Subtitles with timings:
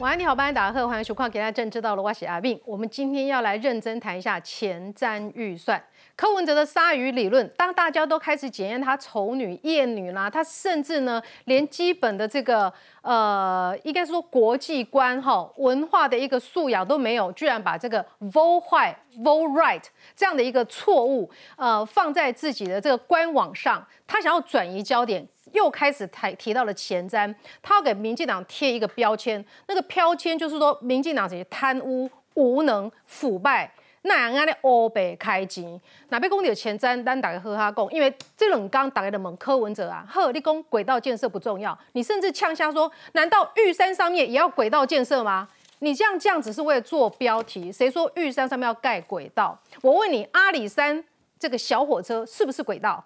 [0.00, 2.60] 晚安，你好，班打贺，欢迎收看《给大家正知道了》，我是阿斌。
[2.64, 5.82] 我们今天要来认真谈一下前瞻预算。
[6.14, 12.72] 柯文哲的鲨鱼理论，当大家都开始检验他丑女、艳女啦，他甚至呢连基本的这个
[13.02, 19.82] 呃，应该说国际观哈文化的一个素养都没有，居然把这个 vote 坏、vote right
[20.14, 33.70] 这样的一个错误呃放在自己的这个官网上，他想要转移焦点，又开始提提到了前瞻，他要给民进党贴一个标签，那个标签就是说民进党这些贪污、无能、腐败。
[34.02, 35.78] 那样安尼欧北开钱，
[36.10, 45.48] 哪边讲到前瞻，咱大家和他讲，因为这两刚打开的门，柯文哲啊，呵，你讲轨道建设不重要，你甚至呛下说，难道玉山上面也要轨道建设吗？
[45.80, 49.58] 你这样这样只是为了做标题，谁说玉山上面要盖轨道？
[49.82, 51.04] 我问你，阿里山
[51.38, 53.04] 这个小火车是不是轨道？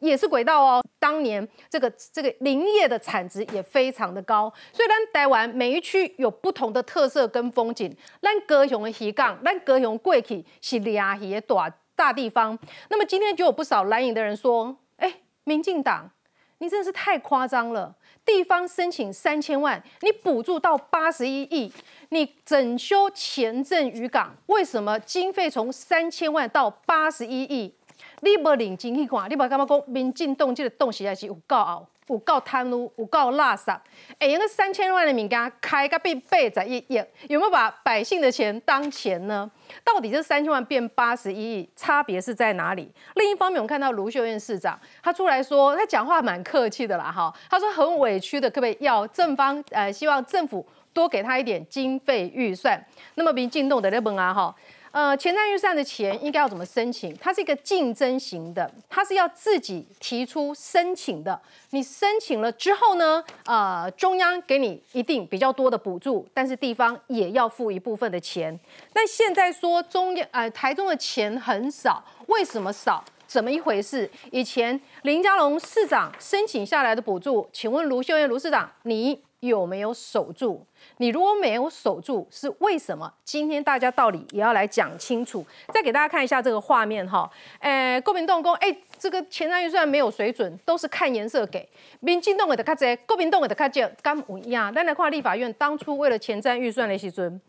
[0.00, 7.96] 也是轨道哦，当年这个这个林业的产值也非常的高，所以咱台湾每一区有不同的特色跟风景。
[8.20, 12.58] 咱高雄的鱼港，咱高雄过去是俩鱼的大大地方。
[12.90, 15.12] 那么今天就有不少蓝营的人说，哎，
[15.44, 16.10] 民进党，
[16.58, 17.94] 你真的是太夸张了。
[18.24, 21.72] 地方申请三千万，你补助到八十一亿，
[22.10, 27.74] 你整修前镇渔港，为什么经费从三千万到八十一亿？
[28.20, 33.76] 你无认真去看，你无感觉讲民进党这个党实在是有够傲，有够贪污，有够垃圾。
[34.18, 39.48] 哎，用个三千万的物件开个变八十一亿，有没有把百姓的钱当钱呢？
[39.84, 42.90] 到底这三千万变八十一亿，差别是在哪里？
[43.14, 52.84] 另一方面，我们看到卢秀燕市长，他出来说，他讲话蛮客气的啦，哈，他说很委屈的，可不可以要正方呃，希望政府多给他一点经费预算。
[53.14, 54.54] 那么民进党的那本啊，哈。
[54.90, 57.16] 呃，前瞻预算的钱应该要怎么申请？
[57.18, 61.40] 它是一个竞争型的，它是要自己提出申请的。
[61.70, 68.58] 你申请了之后呢，呃，中央给你一定比较多的补助，但是地方也要付一部分的钱。
[68.94, 73.04] 那现在说中央呃台中的钱很少，为什么少？
[73.26, 74.10] 怎么一回事？
[74.32, 80.66] 以前林佳龙市长申请下来的补助，请问卢秀燕卢市长，你有没有守住？
[80.96, 83.12] 你如果没有守住，是为什么？
[83.22, 85.46] 今天大家道理也要来讲清楚。
[85.72, 91.68] 再给大家看一下这个画面哈，诶，国民党讲，哎，这个前瞻预算没有水准，都是看颜色给。
[92.00, 94.74] 民进党的卡济，国民党的卡少，干不一样。
[94.74, 97.40] 咱来看立法院当初为了前瞻预算的时阵，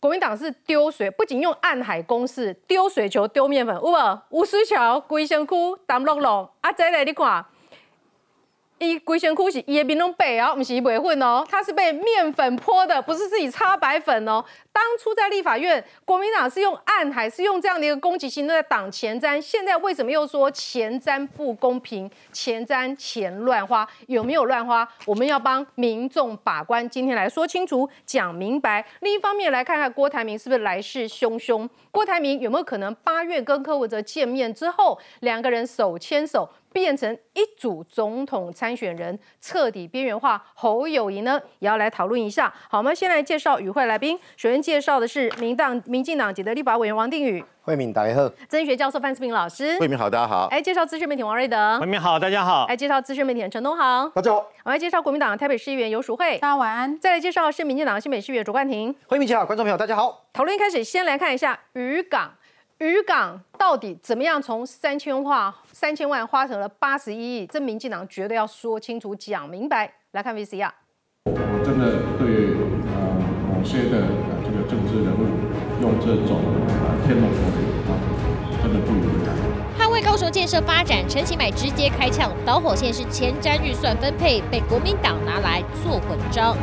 [0.00, 4.18] 国民党是丢水，不仅用暗海公式丢水球、丢面粉，有无？
[4.30, 7.44] 吴思桥、龟仙窟、淡落落，啊，再来你看。
[8.82, 14.44] 伊龟仙窟是伊的面拢白哦，不是白粉哦，他是被面粉泼的，不是自己擦白粉哦。
[14.72, 19.40] 当初在立法院，国民党是用暗海，是用这样的一个攻击性在挡前瞻。
[19.40, 22.10] 现在为什么又说前瞻不公平？
[22.32, 24.88] 前瞻钱乱花，有没有乱花？
[25.06, 26.88] 我们要帮民众把关。
[26.90, 28.84] 今天来说清楚，讲明白。
[29.00, 31.68] 另一方面来看看郭台铭是不是来势汹汹？
[31.92, 36.48] 郭台铭有没有可能八月跟柯文哲见面之后，两个人手牵手？
[36.72, 41.40] 变成一组总统参选人，彻底边缘化侯友谊呢？
[41.58, 42.52] 也要来讨论一下。
[42.68, 44.18] 好，我们先来介绍与会来宾。
[44.36, 48.30] 首先介绍的是民党民进党籍的立法委员王定宇，慧敏大家好。
[48.48, 50.48] 曾学教授范思平老师，慧敏好，大家好。
[50.50, 52.64] 哎，介绍资深媒体王瑞德，慧敏好，大家好。
[52.64, 54.46] 哎，介绍资深媒体陈东航，大家好。
[54.64, 56.98] 我来介绍国民党台北市议员游淑慧，大家晚安。
[56.98, 60.24] 再来介绍是民进党新北市议员卓冠廷，慧敏好，观众朋友大家好。
[60.32, 62.32] 讨论一开始，先来看一下渔港。
[62.82, 67.46] 渔港到底怎么样从三千万三千万花成了八十一亿？
[67.46, 69.88] 这民进党绝对要说清楚、讲明白。
[70.10, 70.68] 来看 VCR。
[71.26, 72.58] 我真的对
[72.90, 72.98] 呃
[73.46, 74.02] 某些的
[74.42, 75.22] 这个政治人物
[75.80, 77.30] 用这种呃天龙，
[79.92, 80.02] 为。
[80.02, 86.56] 高雄建设发展，陈其迈直接开枪，导火线是前瞻预算分配被国民党拿来做文章。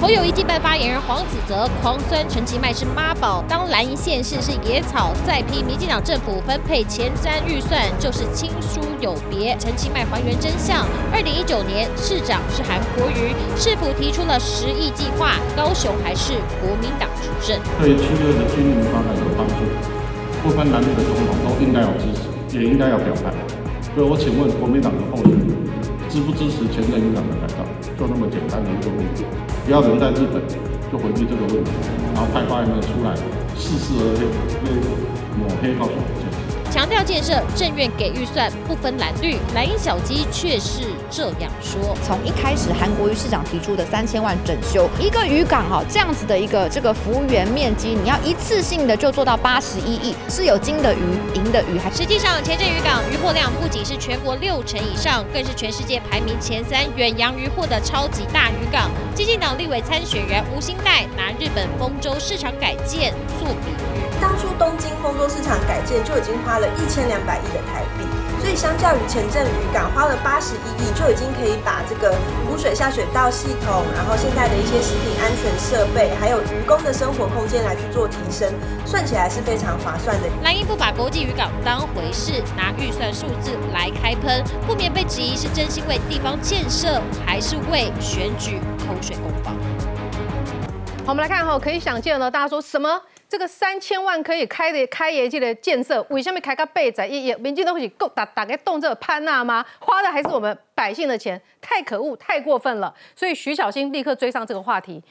[0.00, 9.56] 侯友谊竞办发言人黄子泽狂酸陈其迈是妈宝，当蓝营县市是野草，再批民进党政府分配前瞻预算就是亲疏有别。
[9.58, 17.58] 陈其迈还原真相：二零一九年市长是韩国瑜，市府提出了十亿计划，高雄还是国民党执政。
[17.80, 19.54] 对区域的经营发展有帮助，
[20.42, 22.31] 不分男女的总统都应该有支持。
[22.52, 23.32] 也应该要表态，
[23.94, 25.48] 所以我请问国民党的候选人
[26.08, 27.64] 支不支持前任院长的改造？
[27.96, 29.24] 就那么简单的一个问题，
[29.64, 30.42] 不要留在日本
[30.92, 31.70] 就回避这个问题，
[32.12, 33.16] 然后派发言人出来
[33.56, 34.04] 似是而
[34.60, 34.68] 非，
[35.38, 35.96] 抹黑告诉。
[36.82, 41.96] 强强调建设正院给预算不分蓝绿，蓝营小鸡却是这样说。
[42.04, 50.98] 从一开始韩国瑜市长提出的三千万整修一个渔港哈，这样子的一个这个服务员面积，你要一次性的就做到八十一亿，是有金的鱼、
[51.36, 58.90] 银的鱼，还实际上前镇渔港渔获量不仅是全国六成以上，更是全世界排名前三远洋渔获的超级大渔港。
[59.14, 63.91] 基进党立委参选人吴兴代拿日本丰州市场改建做比喻，
[64.22, 68.06] 当初东京丰州市场改建就已经花了一千两百亿的台币。
[68.40, 72.12] 所以，相较于前镇渔港花了八十一亿，就已经可以把这个
[72.48, 78.52] 污水下水道系统，然后现在的一些食品安全设备，还有渔工的生活空间来去做提升，
[78.84, 80.28] 算起来是非常划算的。
[80.42, 89.54] 蓝营不把国际渔港当回事，拿预算数字来开喷，不免被质疑是真心为地方建设，还是为选举口水攻防。
[91.06, 92.88] 好，我们来看哈，可以想见呢，大家说什么？
[93.32, 97.06] 这个三千万可以开的开业绩的建设，为什么开个背仔？
[97.06, 97.34] 也？
[97.36, 99.64] 民进党会够打打个动这个潘娜吗？
[99.78, 102.94] 花的还是我们百姓的钱，太可恶，太过分了。
[103.16, 105.02] 所以徐小新立刻追上这个话题。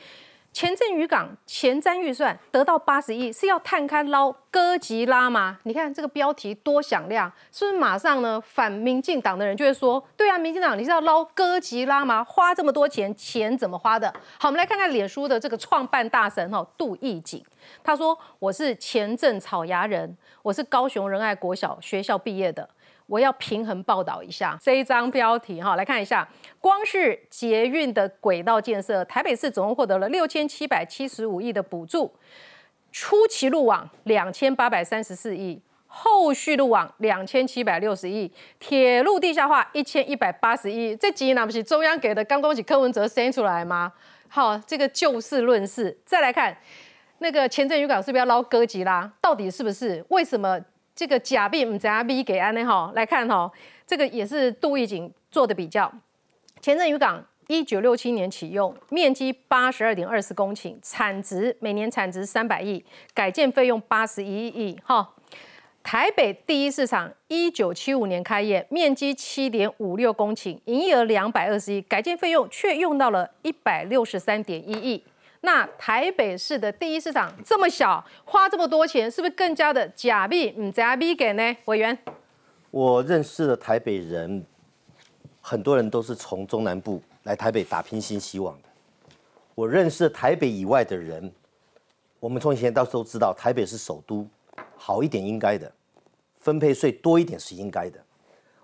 [0.54, 5.58] 前镇渔港前瞻预算得到八十亿，是要探勘捞哥吉拉吗？
[5.64, 8.40] 你看这个标题多响亮，是不是马上呢？
[8.46, 12.22] 反民进党的人就会说：对啊，民进党你是要捞哥吉拉吗？
[12.22, 14.14] 花这么多钱，钱怎么花的？
[14.38, 17.42] 好，我们来看看脸书的这个创办大神哈杜义景，
[17.82, 22.68] 他说：我是前镇草芽人，我是高雄仁爱国小学校毕业的。
[23.12, 26.26] 我要平衡报道一下这一张标题哈，来看一下，
[26.62, 32.14] 光是捷运的轨道建设，台北市总共获得了六千七百七十五亿的补助，
[32.90, 42.24] 初期路网两千八百三十四亿，后续路网两千七百六十亿，铁路地下化一千一百八十亿，这几亿那不是中央给的？
[42.24, 43.92] 刚恭喜柯文哲生出来吗？
[44.30, 46.56] 好，这个就事论事，再来看
[47.18, 49.12] 那个前镇渔港是不是要捞哥吉拉？
[49.20, 50.02] 到底是不是？
[50.08, 50.58] 为什么？
[50.96, 53.52] 这个假币唔知阿 B 给安呢哈，来看哈，
[53.88, 55.92] 这个也是杜义景做的比较。
[56.60, 62.84] 前镇渔港一九六七年启用，面积八十二点二四公顷，产值每年产值三百亿，
[63.14, 65.14] 改建费用八十一亿哈。
[65.84, 75.04] 台北第一市场一九七五年开业，面积七点五六公顷，营业额两百二十亿，改建费用却用到了一百六十三点一亿。
[75.44, 80.54] 那台北市的第一市场这么小，花这么多钱，是不是更加的假币？
[80.56, 81.58] 嗯，假币给呢？
[81.66, 81.98] 委员，
[82.70, 84.46] 我认识的台北人，
[85.42, 88.70] 很多人都是从中南部来台北打拼新希望的。
[89.56, 91.32] 我认识台北以外的人，
[92.20, 94.28] 我们从以前到时候知道，台北是首都，
[94.78, 95.72] 好一点应该的，
[96.38, 98.00] 分配税多一点是应该的。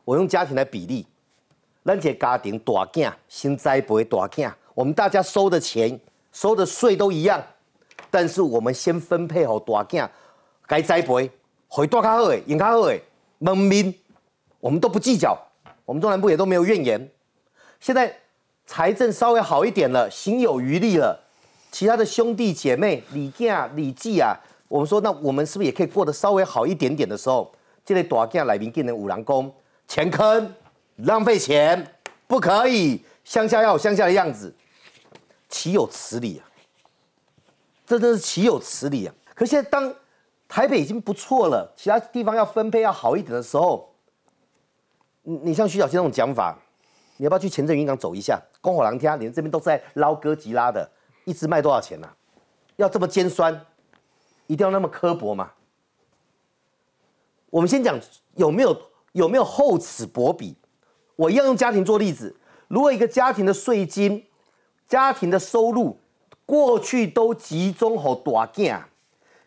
[0.05, 1.07] 我用家庭来比例，
[1.83, 5.99] 咱这家庭大件新栽培大件，我们大家收的钱。
[6.39, 7.43] 收的税都一样，
[8.11, 10.07] 但是我们先分配好大件
[10.67, 11.27] 该栽培，
[11.67, 13.01] 回多较好诶，用较好诶，
[13.39, 13.91] 农民
[14.59, 15.35] 我们都不计较，
[15.83, 17.09] 我们中南部也都没有怨言。
[17.79, 18.15] 现在
[18.67, 21.19] 财政稍微好一点了，心有余力了，
[21.71, 24.37] 其他的兄弟姐妹李囝李记啊，
[24.67, 27.51] 我们说那我们是不是也可以过得稍微好一点点的时候，
[27.83, 29.51] 这类大件来宾给人五郎公
[29.87, 30.53] 钱坑，
[30.97, 31.83] 浪费钱，
[32.27, 34.53] 不可以，乡下要有乡下的样子。
[35.49, 36.43] 岂有此理啊！
[37.85, 39.15] 这真是岂有此理啊！
[39.33, 39.95] 可现在当
[40.45, 43.95] 台北已经不错了，其他地方要分配要好一点的时候，
[45.23, 46.57] 你你像徐小新那种讲法，
[47.15, 48.41] 你要不要去前镇渔港走一下？
[48.59, 50.89] 公火狼天，你们这边都在捞哥吉拉的，
[51.23, 52.09] 一只卖多少钱呢？
[52.75, 53.65] 要这么尖酸，
[54.47, 55.53] 一定要那么刻薄吗？
[57.49, 57.97] 我们先讲
[58.35, 58.77] 有没有
[59.13, 60.57] 有没有厚此薄彼？
[61.15, 62.35] 我一样用家庭做例子，
[62.67, 64.26] 如果一个家庭的税金。
[64.87, 65.97] 家庭的收入
[66.45, 68.81] 过去都集中好大件，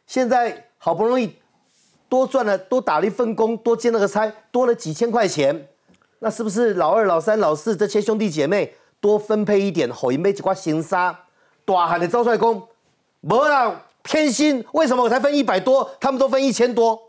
[0.06, 1.36] 现在好不容易
[2.08, 5.68] 多赚了，多打了一份工，多兼了个差，多了几千块钱，
[6.18, 11.26] 那是不是老二、老三、老四这些兄弟姐妹多分配一点，好一枚几块行沙？
[11.64, 12.68] 大喊的招帅工，
[13.20, 17.00] 没啦偏心，为什么我才分一百多，他们都分一千多？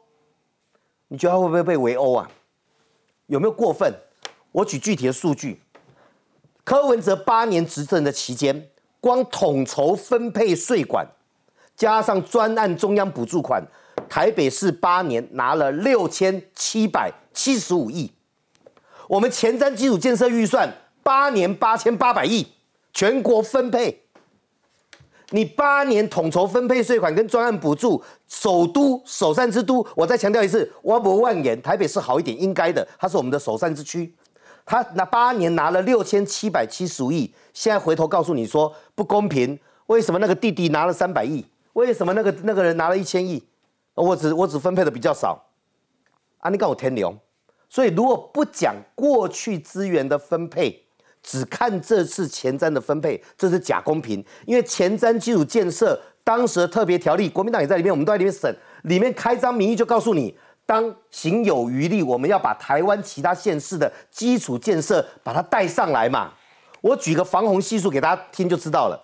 [1.09, 2.29] 你觉得他会不会被围殴啊？
[3.27, 3.93] 有没有过分？
[4.51, 5.61] 我举具体的数据。
[6.63, 11.08] 柯文哲八年执政的期间，光统筹分配税款，
[11.75, 13.63] 加上专案中央补助款，
[14.08, 18.12] 台北市八年拿了六千七百七十五亿。
[19.08, 20.72] 我们前瞻基础建设预算
[21.03, 22.48] 八年八千八百亿，
[22.94, 24.03] 全国分配。
[25.34, 34.13] 你八年统筹分配税款跟专案补助，首都首善之都，我再强调一次，我不万言，台北市好一点，应该的，它是我们的首善之区。
[34.65, 41.46] 他那八年拿了六千七百七十五亿，现在回头告诉你说不公平，为什么那个弟弟拿了三百亿？
[41.74, 43.44] 为什么那个那个人拿了一千亿？
[43.94, 45.41] 我只我只分配的比较少。
[46.39, 47.18] 啊，你告我天良。
[47.70, 50.84] 所以如果不讲过去资源的分配，
[51.24, 54.24] 只看这次前瞻的分配，这是假公平。
[54.46, 58.53] 因为前瞻基础建设当时的特别条例，国民党也在里面，我们都在里面审，
[58.84, 66.32] 里面开张名义就告诉你，当行有余力，我们要把台湾其他县市的基础建设把它带上来嘛。
[66.82, 69.00] 我举个防洪系数给大家听就知道了，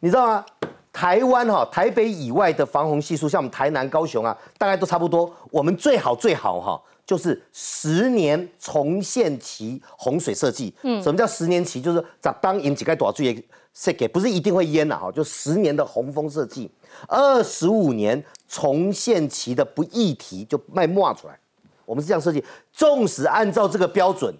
[0.00, 0.44] 你知道吗？
[0.92, 5.34] 台湾哈，台北以外的防洪系数，像我们台南、高雄啊，大概都差不多。
[5.50, 10.72] 我们最好最好哈，就是十年重现期洪水设计。
[10.82, 11.80] 嗯，什么叫十年期？
[11.80, 16.70] 就是咱当引起该多少注意设给，不是一定会淹呐哈，就十年的洪峰设计，
[17.08, 21.38] 二十五年重现期的不议题就卖冒出来。
[21.86, 24.32] 我们是这样设计，纵使按照这个标准，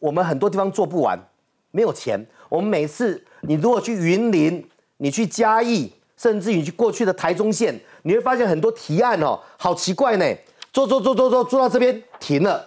[0.00, 1.16] 我们很多地方做不完，
[1.70, 2.26] 没有钱。
[2.48, 5.92] 我们每次你如果去云林，你去嘉义。
[6.20, 10.36] 甚至于去过去的台中县，你会发现很多提案哦，好奇怪呢，
[10.70, 12.62] 做做做做做做到这边停了，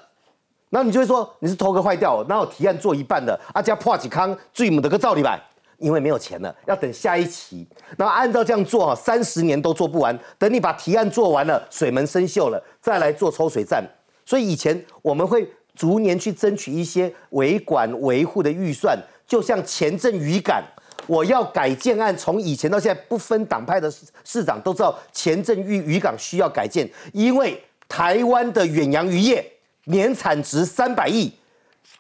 [0.70, 5.40] 那你就会说你是头壳坏掉，然后提案做一半的，啊加破几康最母的个造例板，
[5.78, 13.88] 因为没有钱了，要等下一期，然后按照这样做哈，三十年都做不完，等你把提案做完了，水门生锈了，再来做抽水站，
[14.26, 20.64] 所以以前我们会逐年去争取一些维管维护的预算，就像前阵渔港。
[21.08, 23.92] 我要改建案，从以前到现在不分党派的
[24.24, 29.46] 市长都知道，前镇渔渔港需要改建，因为台湾的远洋渔业
[29.86, 31.32] 年产值三百亿，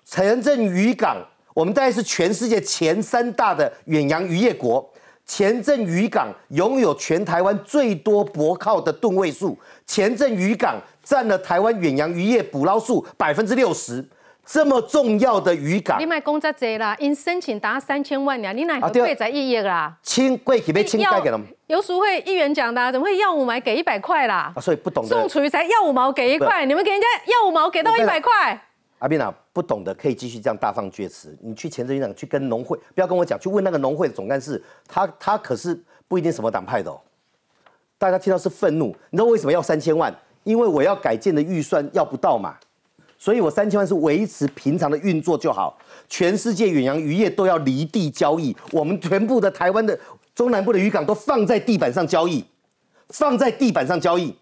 [0.05, 1.17] 前镇渔港
[1.53, 4.89] 我们大概是全世界前三大的远洋渔业国，
[5.25, 14.03] 前镇渔港拥有全台湾最多泊靠的吨位数，前镇渔港占了台湾远洋渔业捕捞数百分之六十。
[14.45, 19.97] 这么重要的渔港，你买公这济啦，因申请达三千万两，你哪会贵在一亿啦？
[20.03, 21.47] 清贵起被清盖给他们？
[21.67, 24.51] 游淑慧议员讲的，怎么会要五毛给一百块啦？
[24.53, 28.61] 啊，所以不懂的宋楚瑜才要五毛给一块，你们给人家要五毛给到一百块。
[28.99, 31.35] 阿斌啊，不懂的可以继续这样大放厥词。
[31.41, 36.99] 你去前镇渔港去跟农会，不要跟我讲，去问那个农会的总干事，他他可是不一定什么党派的哦。
[37.97, 40.13] 大家听到是愤怒，你知道为什么要三千万？
[40.43, 42.55] 因为我要改建的预算要不到嘛。
[43.23, 45.77] 所以我三千万是维持平常的运作就好。
[46.09, 49.97] 全世界远洋渔业都要离地交易，我们全部的台湾的
[50.35, 52.43] 中南部的渔港都放在地板上交易，
[53.07, 54.35] 放在地板上交易。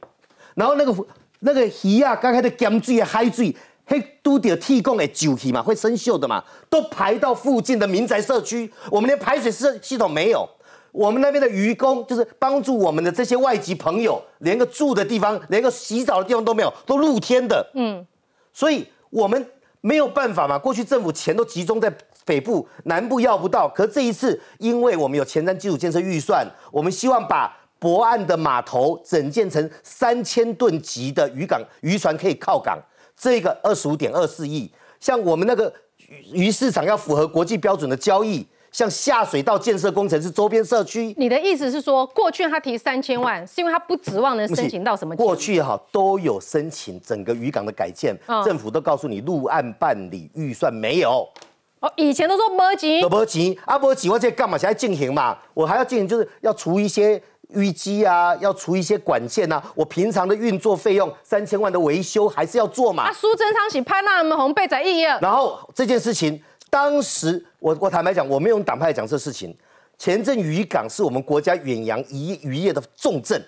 [0.55, 1.05] 然后那个
[1.41, 8.67] 那个鱼啊，刚开的咸水、海水，嘿，都得提供的酒气嘛，会生锈的嘛，都排到附近的民宅社区。
[8.89, 10.49] 我们连排水系系统没有，
[10.91, 17.69] 我们那边的渔工就是帮助我们的这些外籍朋友，连个住的地方，连个洗澡的地方都没有，都露天的。
[17.75, 18.03] 嗯。
[18.53, 19.45] 所以我们
[19.81, 21.91] 没有办法嘛，过去政府钱都集中在
[22.25, 23.67] 北部，南部要不到。
[23.67, 32.77] 可这一次，因为我们有前瞻基础建设预算，我们希望把博岸的码头整建成三千吨级的渔港，渔船可以靠港。
[33.17, 35.73] 这个二十五点二四亿，像我们那个
[36.31, 38.45] 鱼市场要符合国际标准的交易。
[38.71, 45.13] 像下水道建设工程是周边社区，你的意思是说，过去他提三千万，是因为他不指望能申请到什么？
[45.17, 51.27] 过去哈都有申请整个渔港的改建，政府都告诉你陆岸办理预算没有。
[51.81, 54.57] 哦，以前都说没钱，没钱啊，没钱我这干嘛？
[54.57, 57.21] 现在进行嘛，我还要进行，就是要除一些
[57.53, 63.03] 淤积啊，要除一些管线啊，我平常的运作费用三千万的维修还是要做嘛。
[63.03, 65.03] 啊，苏贞昌是拍那么红背在意义。
[65.19, 66.41] 然后这件事情。
[66.71, 69.53] 当时我我坦白讲，我没有用党派讲这事情。
[69.97, 73.39] 前阵渔港是我们国家远洋渔渔业的重镇，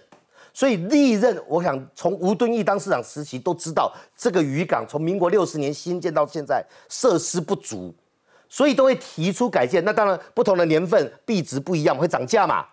[0.54, 7.96] 所以历任我想从吴敦义当市长时期都知道，这个渔港从民国六十年新建到现在设施不足，
[8.50, 9.84] 所以都会提出改建。
[9.86, 12.66] 那当然不同的年份币值不一样，会涨价嘛。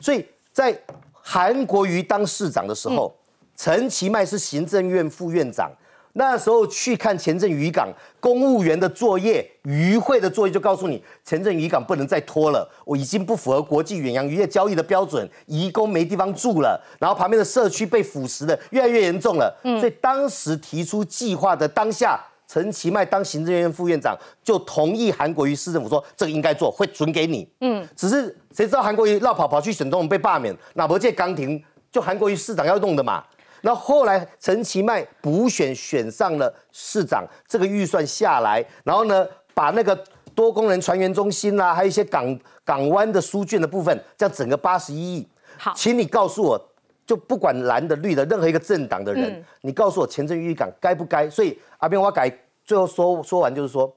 [0.00, 0.76] 所以在
[1.12, 3.16] 韩国瑜当市长的时候，
[3.56, 5.70] 陈其迈是行政院副院长。
[6.14, 7.88] 那时候去看前镇渔港
[8.20, 19.58] 公务员的作业，渔会的作业就告诉你，前镇渔港不能再拖了，我已经不符合国际远洋渔业交易的标准，移工没地方住了，然后旁边的社区被腐蚀的越来越严重了。
[19.64, 24.14] 嗯，所以当时提出计划的当下，陈其迈当行政院副院长
[24.44, 27.48] 就同意韩国瑜市政府说这个应该做，会准给你。
[27.60, 33.24] 嗯，只是谁知道韩国瑜绕跑跑去省总统被罢免，哪不借刚停，就韩国瑜市长要弄的嘛。
[33.62, 39.96] 那后来陈其迈补选选上了市长，这个预算下来，然后呢，把那个
[40.34, 45.28] 多功能船员中心啦，还有一些港港湾的书卷的部分，这样整个八十一亿。
[45.58, 46.60] 好，请你告诉我，
[47.06, 51.30] 就不管蓝的绿的，任何一个政党的人，你告诉我前镇渔港该不该？
[51.30, 52.30] 所以阿边我改
[52.64, 53.94] 最后说说完就是说，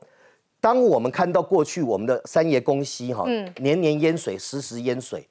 [0.60, 3.26] 当我们看到过去我们的三爷公溪哈，
[3.58, 5.28] 年年淹水，时时淹水。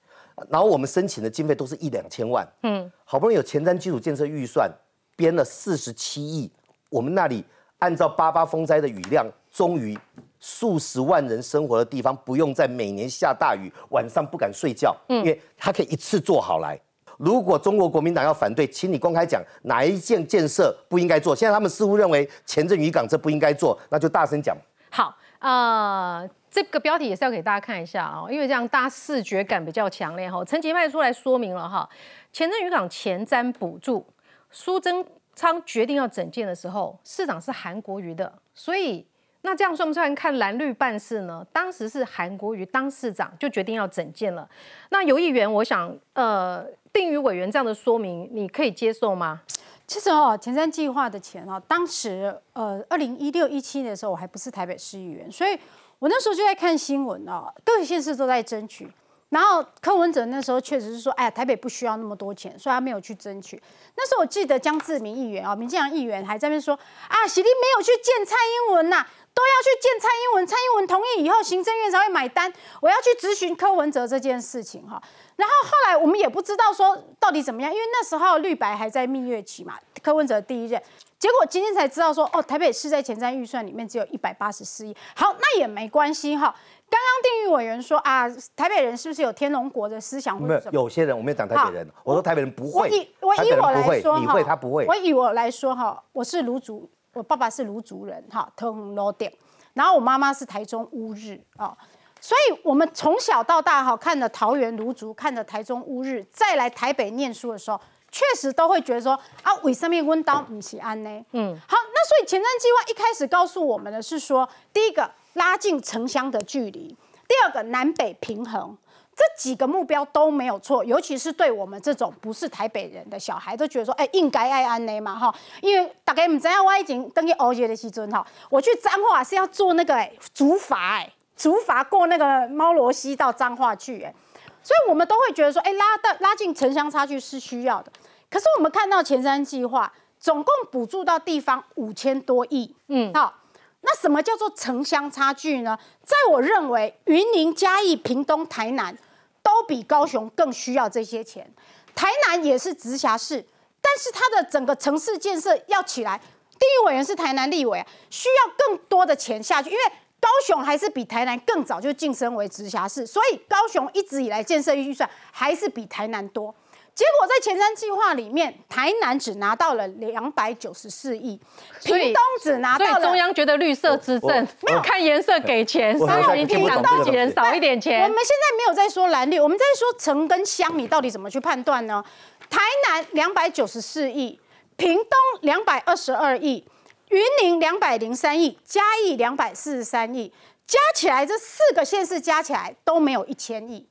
[0.51, 4.71] 然后我们申请的经费都是一两千万，嗯，好不容易有前瞻基础建设预算，
[5.17, 6.51] 编了四十七亿，
[6.91, 7.45] 我们那里
[7.79, 9.97] 按照八八风灾的雨量，终于
[10.41, 16.79] 数十万人生活的地方不用再每年下大雨，晚上不敢睡觉，因为它可以一次做好来。
[17.17, 21.35] 如果中国国民党要反对，请你公开讲哪一件建设不应该做。
[21.35, 24.57] 现在他们似乎认为前镇渔港这不应该做，那就大声讲。
[24.91, 30.43] 好，呃，这个标题也是要给大家看一下啊、因为这样大家视觉感比较强烈哈。
[30.43, 31.87] 陈其迈出来说明了哈，
[32.33, 34.07] 前镇渔港前瞻补助，
[34.51, 39.07] 苏贞昌决定要整建的时候，市长是韩国瑜的，所以
[39.43, 41.47] 那这样算不算看蓝绿办事呢？
[41.53, 44.49] 当时是韩国瑜当市长就决定要整建了。
[44.89, 49.43] 那有议员，我想，呃，定于委员这样的说明，你可以接受吗？
[49.87, 55.59] 其实哦，前瞻计划的钱哦，当时呃，二零一六一七年的时候，我还不是台北市议员，所以
[55.99, 58.91] 我那时候就在看新闻哦，各个县市都在争取。
[59.31, 63.61] 然后柯文哲那时候确实是说，哎呀，台北不需要那么多钱，所以他没有去争取。
[63.97, 72.53] 那时候我记得江志明议员啊，民进党议员还在那边说，啊，喜力没有去见蔡英文呐、都要去见蔡英文，蔡英文同意以后，行政院才会买单。
[72.81, 75.03] 我要去咨询柯文哲这件事情哈。
[75.37, 80.81] 然后后来我们也不知道说到底怎么样，因为那时候绿白还在蜜月期嘛，柯文哲第一任。
[81.19, 84.95] 结果今天才知道说，哦，台北市在前瞻预算里面只有一百八十四亿。
[85.17, 86.55] 好，那也没关系哈。
[86.91, 93.35] 刚刚定义委员说啊，台北人是不是有天龙国的思想或没有些人我没有讲台北人，我说台北人不会我以，我
[93.73, 94.95] 来说哈，你会他不会我。
[94.95, 99.33] 以我来说哈，我是卢族，我爸爸是卢族人哈，特红罗店，
[99.73, 101.77] 然后我妈妈是台中乌日啊。
[102.25, 107.79] 所以，我们从小到大哈，看了桃园卢族，看了台中乌日，再来台北念书的时候，
[108.11, 109.13] 确实都会觉得说
[109.43, 111.11] 啊，为什么温刀不是安呢？
[111.33, 116.97] 嗯，好，那所以前瞻计划一开始告诉我们的是说，第一个拉近城乡的距离，
[117.29, 118.75] 第二个南北平衡，
[119.15, 134.15] 这几个目标都没有错，尤其是对我们这种不是台北人的小孩，都觉得说，哎、应该爱安内嘛哈，因为大概唔知道我已经等于熬夜的时阵哈，我去彰化是要做那个哎竹筏哎，竹筏过那个猫罗溪到彰化去哎，
[134.63, 137.93] 所以我们都会觉得说，哎、拉到拉近城乡差距是需要的。
[138.31, 143.41] 可是我们看到前瞻计划总共补助到地方五千多亿，嗯，好。
[143.87, 145.79] 那什么叫做城乡差距呢？
[146.03, 148.97] 在我认为，云林、嘉义、屏东、台南
[149.43, 151.47] 都比高雄更需要这些钱。
[151.95, 153.45] 台南也是直辖市，
[153.83, 156.19] 但是它的整个城市建设要起来，
[156.59, 159.83] 地域委员是台南立委啊，需要更多的钱下去，因为
[160.25, 166.55] 高雄还是比台南更早就晋升为直辖市，所以高雄一直以来建设预算还是比台南多。
[166.95, 171.39] 结果在前瞻计划里面，台南只拿到了两百九十四亿，
[171.83, 178.17] 屏东只拿到了中央觉得绿色执政没有看颜色给钱，我稍微民进党我自己人少一点钱我们。
[178.17, 182.03] 现在没有在说蓝绿，我们在说城跟乡，你到底怎么去判断呢？
[182.49, 184.39] 台南两百九十四亿，
[184.77, 185.11] 屏东
[185.41, 186.65] 两百二十二亿，
[187.09, 190.33] 云林两百零三亿，嘉义两百四十三亿，
[190.67, 193.87] 加起来这四个县市加起来都没有一千亿。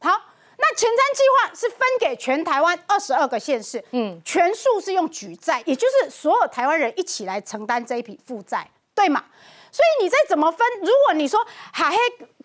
[0.00, 0.10] 好，
[0.58, 9.24] 那前瞻计划是分给全台湾二十二个县市，嗯，全数是用举债，也就是所有台湾人一起来承担这一笔负债，对吗？
[9.72, 11.96] 所以你再怎么分，如果你说海黑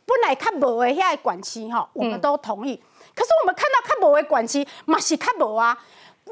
[0.06, 2.82] 本来看无的遐管期哈，我们都同意。
[3.16, 5.78] 可是我们看到看无的管期，嘛是看无啊。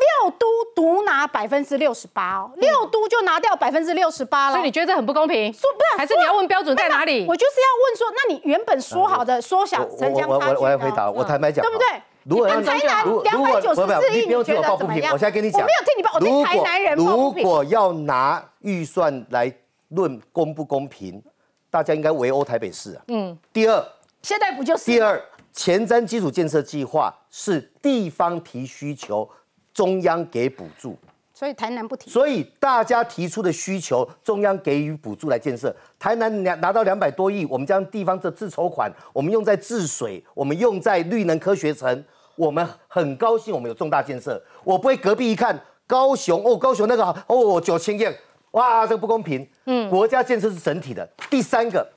[0.02, 4.56] 六都独拿百分之六十八哦，六都就拿掉百分之六十八了。
[4.56, 5.54] 所以你觉得这很不公平？
[5.54, 7.36] 说不是还是你要问标准在哪里我？
[7.36, 11.86] 就是要问说，那你原本说好的缩小城乡差距我我我来回答，我坦白讲，对不对？
[12.24, 15.14] 如果台南两百九十四亿，你觉听我抱不平，得怎么样？
[15.14, 16.96] 我现在跟你讲，我没有听你报，我对台南人。
[16.96, 19.52] 如果要拿预算来
[19.90, 21.22] 论公不公平，
[21.70, 23.02] 大家应该围殴台北市啊。
[23.08, 23.38] 嗯。
[23.52, 23.84] 第二，
[24.22, 24.86] 现在不就是？
[24.86, 25.20] 第二，
[25.52, 29.28] 前瞻基础建设计划是地方提需求，
[29.74, 30.98] 中央给补助。
[31.34, 32.12] 所以台南不提。
[32.12, 35.76] 所以大家提出的需求，中央给予补助来建设。
[35.98, 42.04] 台南拿拿到两百多亿，我们将地方的自筹款，我们用在治水，我们用在绿能科学城，
[42.36, 44.40] 我们很高兴，我们有重大建设。
[44.64, 48.06] 我不会隔壁一看高雄哦，高雄那个哦九千亿，
[48.52, 49.48] 哇，这个不公平。
[49.66, 51.10] 嗯，国家建设是整体的。
[51.28, 51.92] 第三个，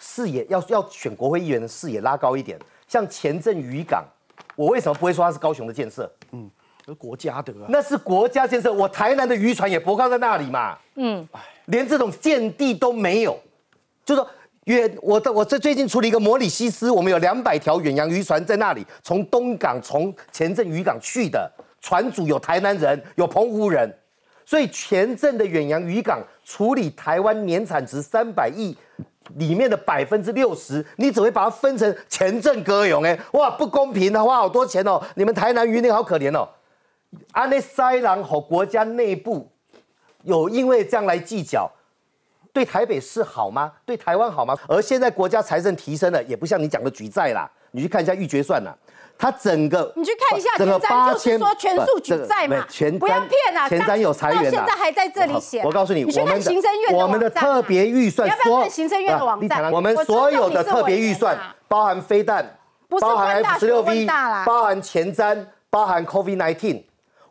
[0.00, 4.04] 视野要要选国会议员的视野拉高一点，像前镇渔港，
[4.56, 6.10] 我为什么不会说它是高雄的建设？
[6.94, 11.26] 国家的啊，那是国家建设，我台南的渔船也泊靠在那里嘛，嗯，
[11.66, 13.38] 连这种建地都没有，
[14.04, 14.26] 就说
[14.64, 23.92] 远我的我这最近处理一个摩里西斯，我们有两百条远洋渔船在那里，从东港从前镇渔港去的，船主有台南人，有澎湖人，
[24.44, 28.76] 所以前镇的远洋渔港处理台湾年产值三百亿。
[29.34, 36.48] 里面的百分之六十，你只会把它分成前镇歌咏，哎，哇，不公平啊，花好多钱哦，你们台南渔民好可怜哦。
[37.32, 39.50] 安内塞狼吼国家内部
[40.24, 41.70] 有因为这样来计较，
[42.52, 43.72] 对台北市好吗？
[43.86, 44.56] 对台湾好吗？
[44.68, 48.76] 而现在国家财政提升了，也不像你讲的举债啦，你去看一下预决算啦。
[49.20, 53.68] 它整个你去看一下整个就是说全数举债嘛不全，不要骗啊！
[53.68, 55.60] 前瞻有裁员到现在还在这里写。
[55.64, 59.72] 我告诉你，你去我们看行政院我们的特别预算你要不要看行政院的网站？
[59.72, 64.06] 我们所有的特别预算包含飞弹，不包含 F 十六学 V，
[64.46, 66.84] 包含前瞻，包含 COVID 19，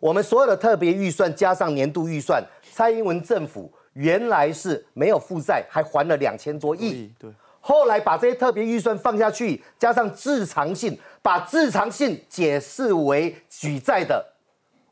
[0.08, 2.41] 我们所有的特别预算加上年度预算，
[2.72, 7.12] 蔡英文政府原来是没有负债，还还了两千多亿。
[7.20, 14.26] 对，后来把这些特别预算放下去，加上自偿性，把自偿性解释为举债的。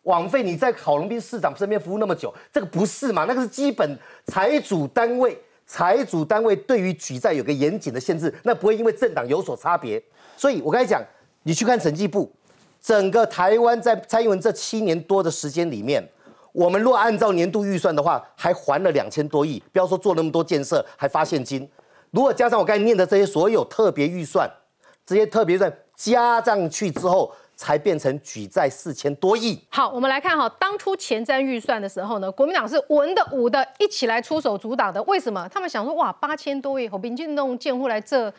[0.04, 3.23] 枉费你在郝龙斌市长身边服务那么久，这个不是嘛？
[3.23, 10.04] 那个是基本财主单位，财主单位对于举债有个严谨的限制，那不会因为政党有所差别。
[10.36, 11.01] 所以我刚才讲，
[11.43, 12.30] 你去看审计部，
[12.86, 16.08] 整个台湾在蔡英文这七年多的时间里面，
[16.52, 21.67] 我们若按照年度预算的话，还还了两千多亿，不要说做那么多建设，还发现金。
[22.12, 24.48] 如果加上我刚才念的这些所有特别预算，
[25.04, 29.60] 这些特别预算加上去之后，才变成举债四千多亿。
[29.69, 35.02] 好，我们来看哈，当初前瞻预算的时候呢，国民党是文的武的一起来出手阻挡的。
[35.04, 35.50] 为什么？
[35.52, 38.32] 他们想说，哇，八千多亿，民进党建户来这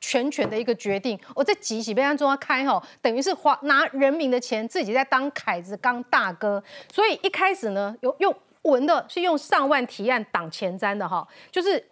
[0.00, 6.62] 全权的一个决定，我在集起被案中央开吼，等于是花拿人民的钱自己在当凯子当大哥。
[6.92, 11.84] 所以一开始呢，有用文的是用上万提案挡前瞻的哈，就是。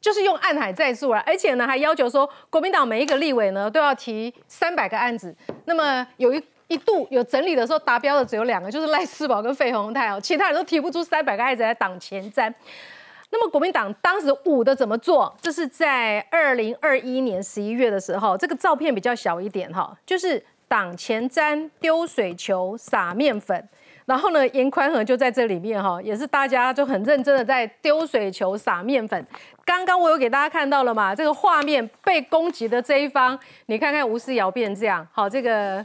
[0.00, 5.34] 就是用暗海在做啊，而且呢还要求说，国民党每一个立委呢都要提三百个案子。
[5.64, 12.54] 那么有一一度有整理的时候达标的只有两个，就是赖世宝跟费鸿泰哦，其他人都提不出三百个案子来挡前瞻。
[13.30, 15.36] 那么国民党当时捂的怎么做？
[15.40, 23.68] 这是在二零二一年十一月的时候，这个照片比较小一点哈，就是党前瞻、丢水球、撒面粉。
[24.06, 29.26] 然后呢，严宽和就在这里面哈，也是大家就很认真的在丢水球、撒面粉。
[29.66, 35.84] 刚刚我有给大家看到了嘛，这个画面被攻击的这一方，你看看吴思瑶变这样，好，这个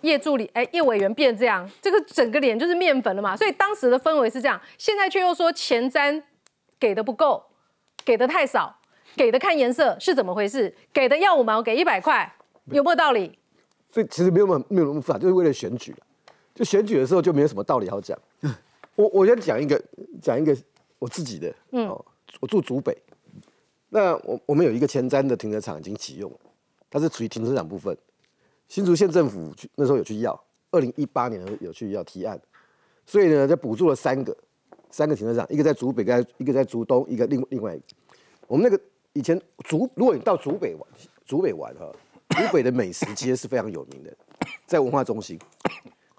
[0.00, 3.36] 叶助理哎叶委员变这样，这个整个脸就是面粉了嘛。
[3.36, 6.20] 所以当时的氛围是这样，现在却又说前瞻
[6.78, 7.44] 给的不够，
[8.04, 8.76] 给的太少，
[9.16, 10.74] 给的看颜色是怎么回事？
[10.92, 12.30] 给的要五毛，给一百块，
[12.66, 13.38] 有没有道理？
[13.90, 16.02] 所以其实没有那么没有那么复杂，就是为了选举啊
[16.54, 18.18] 就选举的时候就没有什么道理好讲。
[18.94, 19.82] 我我先讲一个
[20.22, 20.56] 讲一个
[20.98, 21.88] 我自己的，嗯，
[22.40, 22.96] 我住竹北，
[23.90, 26.38] 那我我们有一个前瞻的停车场已经启用了，
[26.90, 27.96] 它是属于停车场部分。
[28.68, 30.38] 新竹县政府去那时候有去要，
[30.70, 32.40] 二零一八年的时候有去要提案，
[33.06, 34.36] 所以呢，就补助了三个
[34.90, 37.84] 三个停车场，一个在竹北，一个在一个在竹东，一个另另外一个。
[38.46, 40.82] 我们那个以前竹，如果你到竹北玩，
[41.24, 41.90] 竹北玩哈，
[42.28, 44.16] 竹北的美食街是非常有名的，
[44.66, 45.38] 在文化中心。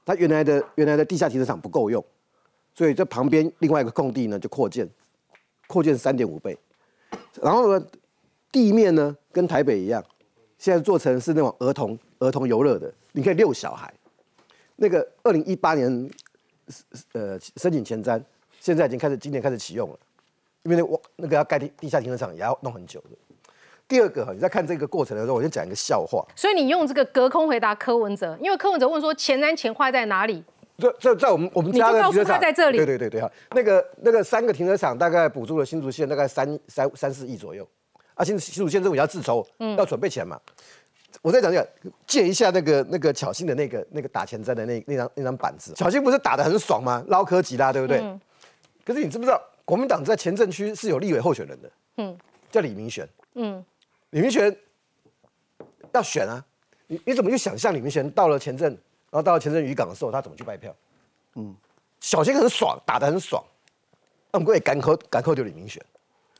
[0.05, 2.03] 它原来的原来的地下停车场不够用，
[2.73, 4.89] 所以这旁边另外一个空地呢就扩建，
[5.67, 6.57] 扩建三点五倍，
[7.41, 7.85] 然后呢
[8.51, 10.03] 地面呢跟台北一样，
[10.57, 13.93] 现在做成是那种儿童儿童游乐的，你可以遛小孩。
[14.77, 16.09] 那个二零一八年
[17.13, 18.23] 呃申请前瞻，
[18.67, 19.95] 现在已经开始今年开始启用了，
[20.63, 23.11] 因为那我那个要盖地地下停车场也要弄很久的。
[23.87, 26.21] 第二个哈，你在看这个过程的时候，我就讲一个笑话。
[26.35, 30.43] 所以你用这个隔空回答柯文哲，因为柯文哲问说前瞻钱花在哪里？
[30.77, 37.65] 这这在我们我们家的停车场他在这里对对对对哈，那个那个三个停车场大概补助了新竹县大概三三三四亿左右，
[38.15, 40.37] 啊新新竹县政府要自筹，嗯要准备钱嘛。
[41.21, 41.65] 我再讲讲，
[42.05, 47.01] 借一下那个那个巧心的那个那个打前瞻的那那张那张板子，巧心不是打的很爽吗？
[47.07, 48.03] 捞科吉拉对不对？
[48.87, 51.69] 可是你知不知道国民党在前镇区是有立委候选人的？
[51.97, 52.17] 嗯
[52.49, 53.05] 叫李明玄。
[53.33, 53.61] 嗯，
[54.11, 54.55] 李明玄
[55.91, 56.41] 要选啊，
[56.87, 58.71] 你你怎么去想象李明玄到了前镇，
[59.09, 60.73] 然后到了前镇渔港的时候，他怎么去拜票？
[61.35, 61.53] 嗯，
[61.99, 63.43] 小新很爽，打得很爽，
[64.31, 65.83] 那我们也赶扣赶扣掉李明玄，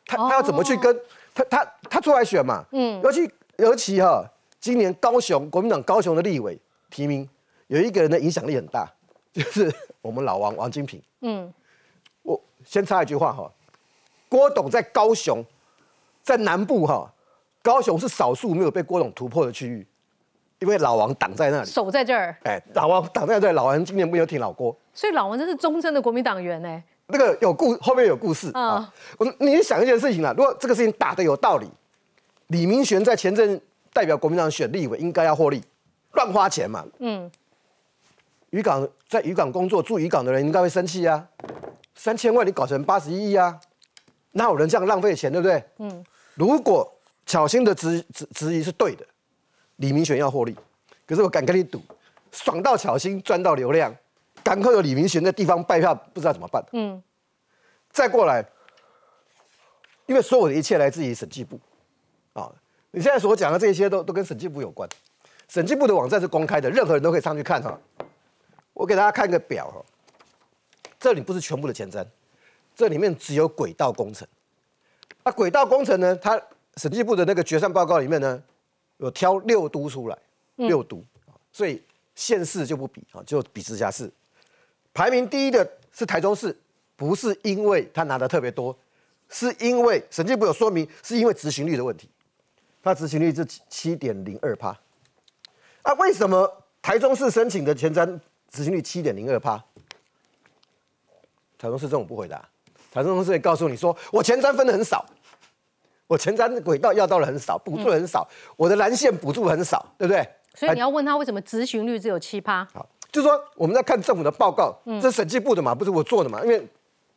[0.05, 0.97] 他他要怎么去跟、
[1.35, 2.63] 他他他出来选嘛？
[2.71, 4.25] 嗯，尤其尤其哈，
[4.61, 6.57] 今年高雄国民党高雄的立委
[6.89, 7.27] 提名
[7.67, 8.89] 有一个人的影响力很大，
[9.33, 9.69] 就是
[10.01, 11.01] 我们老王王金平。
[11.19, 11.53] 嗯，我
[12.67, 13.49] 先插一句话哈，
[14.27, 15.43] 郭董在高雄，
[16.21, 17.09] 在南部哈，
[17.61, 19.87] 高雄是少数没有被郭董突破的区域，
[20.59, 21.65] 因为老王挡在那里。
[21.65, 26.83] 守在这儿，哎，老王挡在这，老王今年没有挺老郭，所以老王真是忠贞的国民党员哎。
[27.07, 28.93] 那个有故后面有故事嗯啊。
[29.17, 31.69] 我你想一件事情啦，如果这个事情打的有道理，
[32.47, 33.61] 李明玄在前阵
[33.93, 35.63] 代表国民党选立委，应该要获利，
[36.11, 36.85] 乱花钱嘛。
[36.99, 37.31] 嗯，
[38.49, 41.25] 渔港在渔港工作住渔港的人应该会生气啊，
[41.97, 43.59] 三千万你搞成八十一亿啊，
[44.31, 45.61] 哪有人这样浪费钱，对不对？
[45.79, 46.05] 嗯，
[46.35, 46.89] 如果
[47.25, 49.03] 巧心的质质质疑是对的，
[49.77, 50.55] 李明玄要获利，
[51.05, 51.81] 可是我敢跟你赌，
[52.31, 53.93] 爽到巧心赚到流量，
[54.43, 56.63] 赶快有李明玄在地方拜票，不知道怎么办。
[56.71, 57.01] 嗯，
[57.91, 58.45] 再过来，
[60.05, 61.59] 因为所有的一切来自于审计部，
[62.33, 62.49] 啊，
[62.91, 64.87] 你现在所讲的这些都都跟审计部有关。
[65.49, 67.77] 审计部的网站是公开的，任何人都可以上去看哈。
[68.73, 69.83] 我给大家看个表哈，
[70.99, 72.05] 这里不是全部的前瞻，
[72.75, 74.27] 这里面只有轨道工程。
[75.23, 76.41] 那轨道工程呢，它
[76.77, 78.41] 审计部的那个决算报告里面呢，
[78.97, 80.17] 有挑六都出来，
[80.55, 81.03] 六都，
[81.51, 81.81] 所以
[82.15, 84.11] 县市就不比啊，就比直辖市。
[84.93, 86.57] 排名第一的是台中市，
[86.95, 88.75] 不是因为他拿的特别多，
[89.29, 92.09] 是因为审计部有说明，是因为执行率的问题，
[92.81, 94.69] 它执行率是七点零二趴。
[95.83, 99.63] 啊，为什么台中市申请的前瞻执行率七点零二趴？
[101.57, 102.43] 台中市政府不回答，
[102.91, 105.05] 台中市也告诉你说，我前瞻分的很少，
[106.07, 110.27] 我前瞻轨道要到的很少，补助的很少，我的蓝线补助很少，对不对？
[110.53, 112.67] 所以你要问他为什么执行率只有七趴？
[112.73, 116.41] 好，就是说我们在看政府的报告，这是审计部的嘛，不是我做的嘛？
[116.43, 116.67] 因为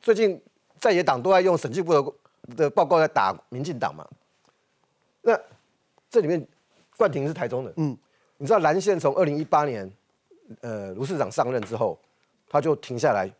[0.00, 0.40] 最近
[0.78, 4.06] 在野党都在用审计部的的报告在打民进党嘛。
[5.22, 5.38] 那
[6.10, 6.46] 这里面
[6.96, 7.96] 冠廷是台中的，嗯，
[8.38, 9.90] 你知道蓝线从二零一八年，
[10.62, 11.98] 呃，卢市长上任之后，
[12.48, 13.30] 他就停下来，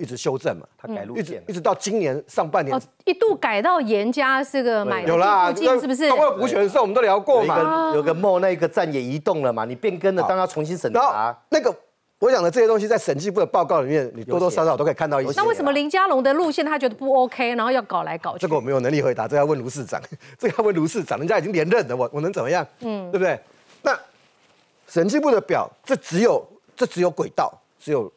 [0.00, 6.08] 一直修正嘛，他改路一直线一直到今年上半年哦，一度改到严家这个买的有啦，是不是？
[6.08, 7.90] 通过补选的时候我们都聊过嘛。
[7.90, 11.38] 个有个梦，那个站也移动了嘛，你变更了，好当然要重新审然后查。
[11.50, 11.74] 那个
[12.18, 15.32] 我讲的这些东西，在审计部的报告里面，你多多少少都可以看到一些。
[15.36, 18.40] 那为什么林佳龙的路线他觉得不 OK，然后要搞来搞去？
[18.40, 20.00] 这个我没有能力回答，这要问卢市长，
[20.38, 22.66] 这个要问卢市长，人家已经连任了，我我能怎么样？
[22.80, 23.38] 嗯，对不对？
[23.82, 23.98] 那
[24.86, 28.12] 审计部的表，这只有这只有轨道，只有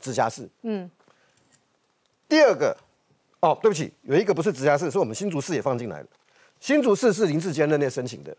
[0.00, 0.48] 直辖市。
[0.62, 0.90] 嗯，
[2.28, 2.76] 第二个，
[3.40, 6.06] 哦，对不起，有一个不是直辖市，是我们新竹市也放进来了。
[6.60, 8.34] 新竹市是林志坚任内申请的，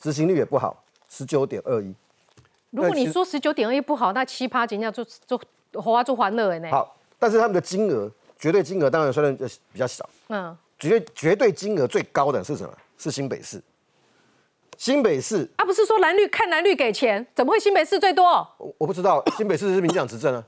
[0.00, 1.94] 执行率也不好，十九点二一。
[2.70, 5.40] 如果你说十九点二一不好，那奇葩人家就就
[5.80, 6.68] 花做欢乐呢？
[6.70, 9.34] 好，但是他们的金额，绝对金额当然虽然
[9.72, 12.74] 比较少，嗯，绝对绝对金额最高的是什么？
[12.98, 13.62] 是新北市。
[14.76, 18.24] 新北市，啊，不是说蓝绿看蓝绿给钱，怎么会新北市最多？
[18.58, 20.44] 我我不知道，新北市是民进党执政啊。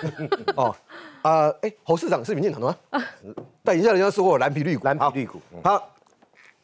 [0.56, 0.76] 哦，
[1.22, 3.04] 啊，哎，侯市长是民进党的吗？
[3.64, 5.94] 但一下人家说我蓝皮绿股，蓝皮绿股嗯好，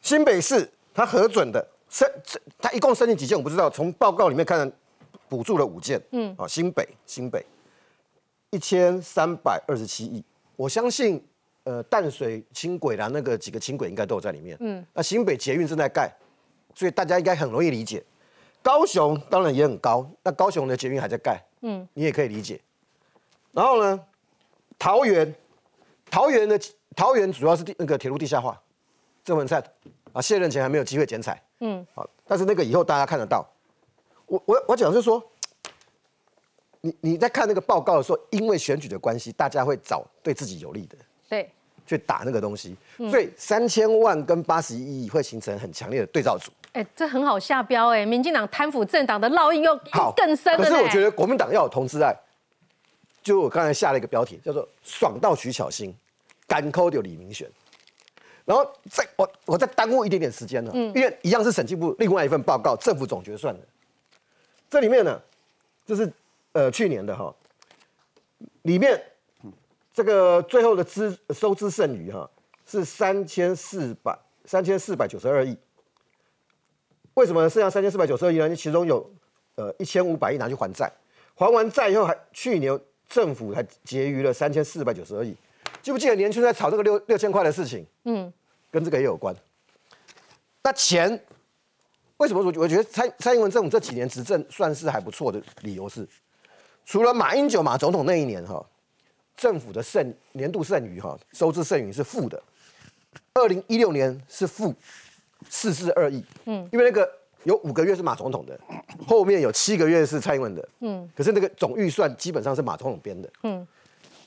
[0.01, 2.09] 新北市他核准的申，
[2.59, 4.71] 他一共申请几件我不知道，从报告里面看，
[5.27, 6.01] 补助了五件。
[6.11, 7.45] 嗯，啊，新北新北
[8.49, 10.23] 一千三百二十七亿，
[10.55, 11.23] 我相信，
[11.63, 14.55] 呃，淡水轻轨啦，那个几个轻轨应该都有在里面。
[14.61, 16.09] 嗯，那新北捷运正在盖，
[16.73, 18.03] 所以大家应该很容易理解。
[18.63, 22.59] 高雄当然也很高，那高雄的捷运还在盖，嗯，你也可以理解。
[23.51, 23.99] 然后呢，
[24.85, 25.33] 桃园，
[26.11, 26.59] 桃园的
[26.95, 28.55] 桃园主要是地那个铁路地下化，
[29.23, 29.59] 郑文灿
[30.13, 33.43] 啊卸任前还没有机会剪彩，嗯，好，但是那个以后大家看得到。
[34.27, 35.19] 我我我讲就是说，
[36.81, 40.95] 你你在看那个报告的时候，因为选举的关系，大家会找对自己有利的
[41.27, 41.49] 对，
[41.87, 42.77] 去打那个东西，
[43.09, 46.51] 所以三千万跟八十一亿会形成很强烈的对照组。
[46.73, 50.55] 哎，这很好下标哎，民进党贪腐政党的烙印又好更深。
[50.55, 52.15] 可是我觉得国民党要有同志爱，
[53.25, 55.91] 就我刚才下了一个标题，叫做“爽到徐巧芯，
[56.47, 57.49] 干扣掉李明玄”。
[58.45, 63.61] 然后再我我再耽误一点点时间呢，因为一样是审计部另外一份报告，政府总决算的。
[64.69, 65.19] 这里面呢，
[65.87, 66.13] 这是
[66.51, 67.33] 呃去年的哈，
[68.61, 69.03] 里面
[69.91, 72.29] 这个最后的资收支剩余哈
[72.67, 75.57] 是三千四百三千四百九十二亿。
[77.15, 78.55] 为什么剩下三千四百九十二亿呢？
[78.55, 79.11] 其中有
[79.55, 80.91] 呃一千五百亿拿去还债，
[81.33, 85.35] 还完债以后还去年政府还结余了三千四百九十二亿。
[85.81, 87.85] 记不记得年初在炒这个六六千块的事情？
[88.05, 88.31] 嗯，
[88.71, 89.35] 跟这个也有关。
[90.63, 91.19] 那钱
[92.17, 96.07] 为什么我我觉得蔡蔡英文政府这几年执政算是还不错的理由是，
[96.85, 98.65] 除了马英九马总统那一年哈，
[99.37, 102.41] 政府的剩年度剩余哈收支剩余是负的，
[103.33, 104.73] 二零一六年是负
[105.49, 107.07] 四四二亿，嗯，因为那个
[107.45, 108.59] 有五个月是马总统的，
[109.07, 113.65] 后面有七个月是蔡英文的，嗯，可是那个总预算基本上是马总统编的，嗯，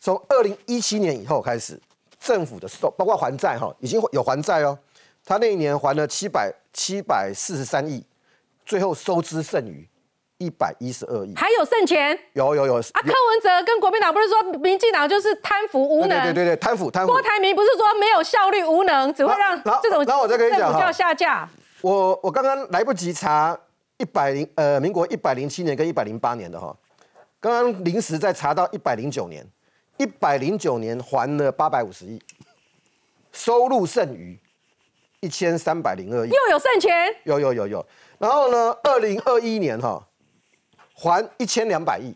[0.01, 1.79] 从二零一七年以后开始，
[2.21, 4.79] 政府的收包括还债哈，已经有还债哦，
[5.25, 8.05] 他那一年还了七百七百四十三亿，
[8.65, 9.87] 最后收支剩余
[10.39, 13.01] 一百一十二亿，还有剩钱有有有啊！
[13.03, 16.23] 柯文哲跟国民党不是说民进党就是贪腐无能？
[16.23, 17.21] 对对对对，贪腐贪腐郭。
[17.21, 21.49] 台铭不是说没有效率、无能，只会让这种然后我再跟你讲哈政府就要下架。
[21.81, 23.57] 我我刚刚来不及查
[23.99, 26.77] 一百零呃民国一百零七年跟一百零八年的哈，
[27.39, 29.47] 刚刚临时再查到一百零九年，
[29.97, 32.21] 一百零九年还了八百五十亿，
[33.31, 34.37] 收入剩余
[35.21, 36.93] 一千三百零二亿，又有剩钱，
[37.25, 37.87] 有有有有，
[38.19, 40.05] 然后呢，二零二一年哈
[40.95, 42.13] 还一千两百亿，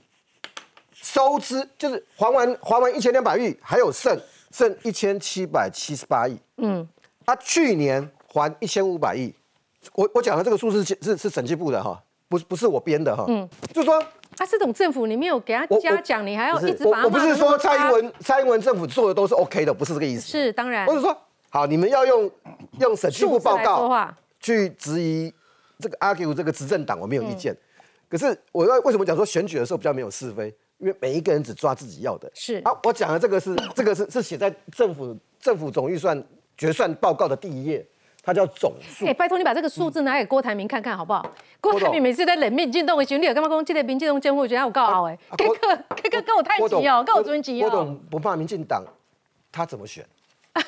[0.92, 4.20] 收支就是还完还完一千两百亿，还有剩
[4.50, 6.36] 剩一千七百七十八亿。
[6.56, 6.88] 嗯，
[7.24, 9.32] 他去年还一千五百亿。
[9.94, 13.24] 我我讲的这个数字是是是审计部的哈，不是不是我编的哈。
[13.28, 14.02] 嗯，就是说
[14.36, 20.22] 他这种政府，你没有给他我嘉奖，你还要一直把他我我不是说蔡英文蔡英文政府做的都是 OK 的，不是这个意思。
[20.22, 21.16] 是当然我是说，
[21.50, 22.30] 好，你们要用
[22.80, 25.32] 用审计部报告话，去质疑
[25.78, 27.56] 这个 argue 这个执政党，我没有意见。
[28.08, 30.54] 可是我要为什么讲说选举的时候比较没有是非？
[30.78, 32.28] 因为每一个人只抓自己要的。
[32.34, 36.20] 是啊，我讲的这个是这个是是写在政府政府总预算
[36.58, 37.86] 决算报告的第一页，
[38.22, 39.12] 它叫总数哎、。
[39.12, 41.28] 拜托你把这个数字拿给郭台铭看看好不好？
[41.60, 47.70] 郭台董铭每次在冷面进动的时候，你有干嘛讲这个民进党政府觉得我告傲哎，这啊郭个这个跟我太急哦，跟我尊急我哦。
[47.70, 48.84] 懂不怕民进党，
[49.50, 50.04] 他怎么选？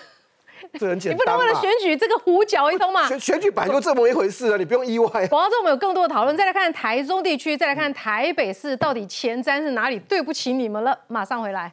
[0.78, 1.38] 这很简你不能。
[1.38, 3.06] 为了选举这个胡搅一通嘛？
[3.06, 5.08] 选选举本来就这么一回事啊，你不用意外。
[5.28, 9.98] 广告中我们有更多的讨论，再来看台中地区，再来看台北市，到底前瞻是哪里？
[10.00, 11.72] 对不起你们了，马上回来。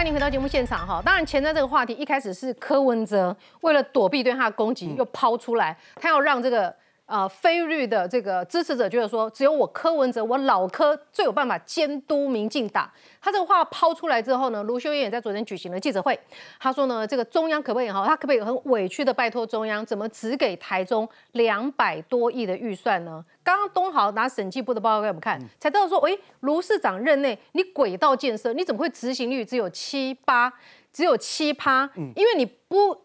[0.00, 1.02] 欢迎回到节目现场哈。
[1.04, 6.74] 当然，前瞻这个话题一开始是柯文哲为了躲避对他的攻击，又抛出来，他要让这个
[7.10, 12.88] 呃非绿的这个支持者觉得说，只有我柯文哲，我老柯最有办法监督民进党。
[13.20, 16.18] 他这个话抛出来之后呢，卢秀燕也在昨天举行了记者会，
[16.60, 23.24] 他说呢，这个中央可不可以哈，他可不可以很委屈的拜托中央，怎么只给台中两百多亿的预算呢？
[23.42, 30.52] 刚刚东豪拿审计部的报告给我们看，才知道说，诶，卢市长任内你轨道建设，你怎么会执行率只有七八，
[30.92, 31.90] 只有七趴？
[32.14, 32.96] 因为你不。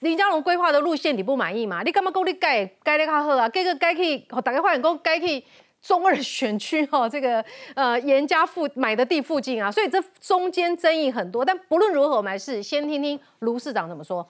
[0.00, 1.82] 林佳龙规划的路线你不满意嘛？
[1.82, 3.48] 你干嘛讲你改改的较好啊？
[3.48, 5.42] 这个改去，哦大家发现讲改去
[5.80, 7.42] 中二选区哦，这个
[7.74, 11.42] 呃严家附买的地附近啊，所以这中间争议很多。
[11.42, 14.28] 但不论如何，我们还是先听听卢市长怎么说。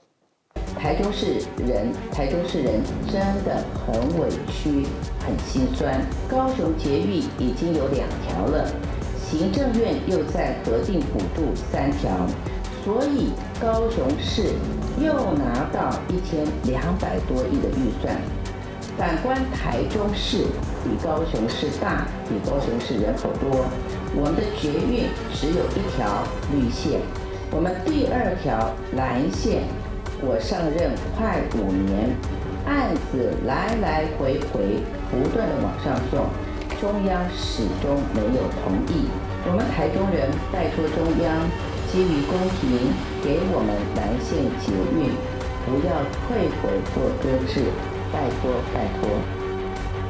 [0.78, 4.86] 台中市人，台中市人真的很委屈，
[5.20, 6.00] 很心酸。
[6.30, 8.64] 高雄捷运已经有两条了，
[9.18, 12.10] 行政院又在核定补助三条，
[12.86, 14.54] 所以高雄市
[15.02, 18.14] 又拿到一千两百多亿的预算。
[18.96, 20.44] 反观台中市
[20.84, 23.66] 比高雄市大，比高雄市人口多，
[24.14, 26.22] 我们的捷运只有一条
[26.54, 27.00] 绿线，
[27.50, 29.64] 我们第二条蓝线，
[30.22, 32.14] 我上任快五年，
[32.66, 34.78] 案子来来回回
[35.10, 36.24] 不断的往上送，
[36.80, 39.10] 中央始终没有同意。
[39.44, 41.42] 我们台中人拜托中央，
[41.92, 45.14] 基于公平，给我们蓝线捷运，
[45.64, 47.64] 不要退回或搁置，
[48.12, 49.08] 拜托拜托。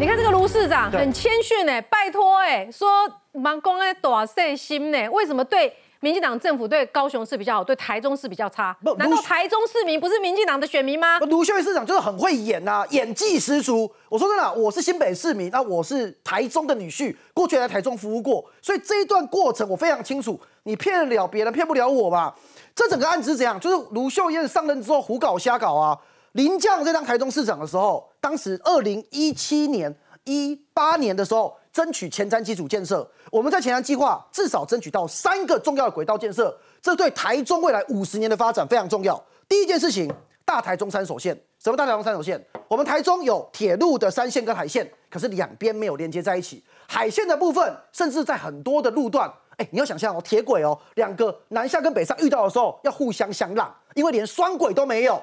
[0.00, 2.88] 你看这个卢市长很谦逊哎，拜托哎，说
[3.32, 8.94] 忙公哎大细心呢，为什么对民进党政府对高雄市比较好，对台中市比较差不？
[8.96, 11.18] 难道台中市民不是民进党的选民吗？
[11.20, 13.90] 卢秀燕市长就是很会演呐、演技十足。
[14.08, 20.40] 我说真的啊，我是新北市民，那我是台中的女婿，过去也在台中服务过，所以这一段过程我非常清楚。
[20.66, 22.34] 你骗得了别人，骗不了我吧。
[22.74, 23.58] 这整个案子是怎样？
[23.60, 25.96] 就是卢秀燕上任之后胡搞瞎搞啊。
[26.32, 39.22] 林将在当台中市长的时候，当时二零一七年、一八年的时候，争取前瞻基础建设，我们在前瞻计划至少争取到三个重要的轨道建设，这对台中未来五十年的发展非常重要。
[39.48, 40.12] 第一件事情，
[40.44, 41.40] 大台中三手线。
[41.62, 42.44] 什么大台中三手线？
[42.66, 46.62] 我们台中有铁路的山线跟海线，可是两边没有连接在一起。
[46.88, 55.22] 海线的部分，甚至在很多的路段，哎，你要想象哦，铁轨哦，两个南下跟北上遇到的时候要互相相让，因为连双轨都没有。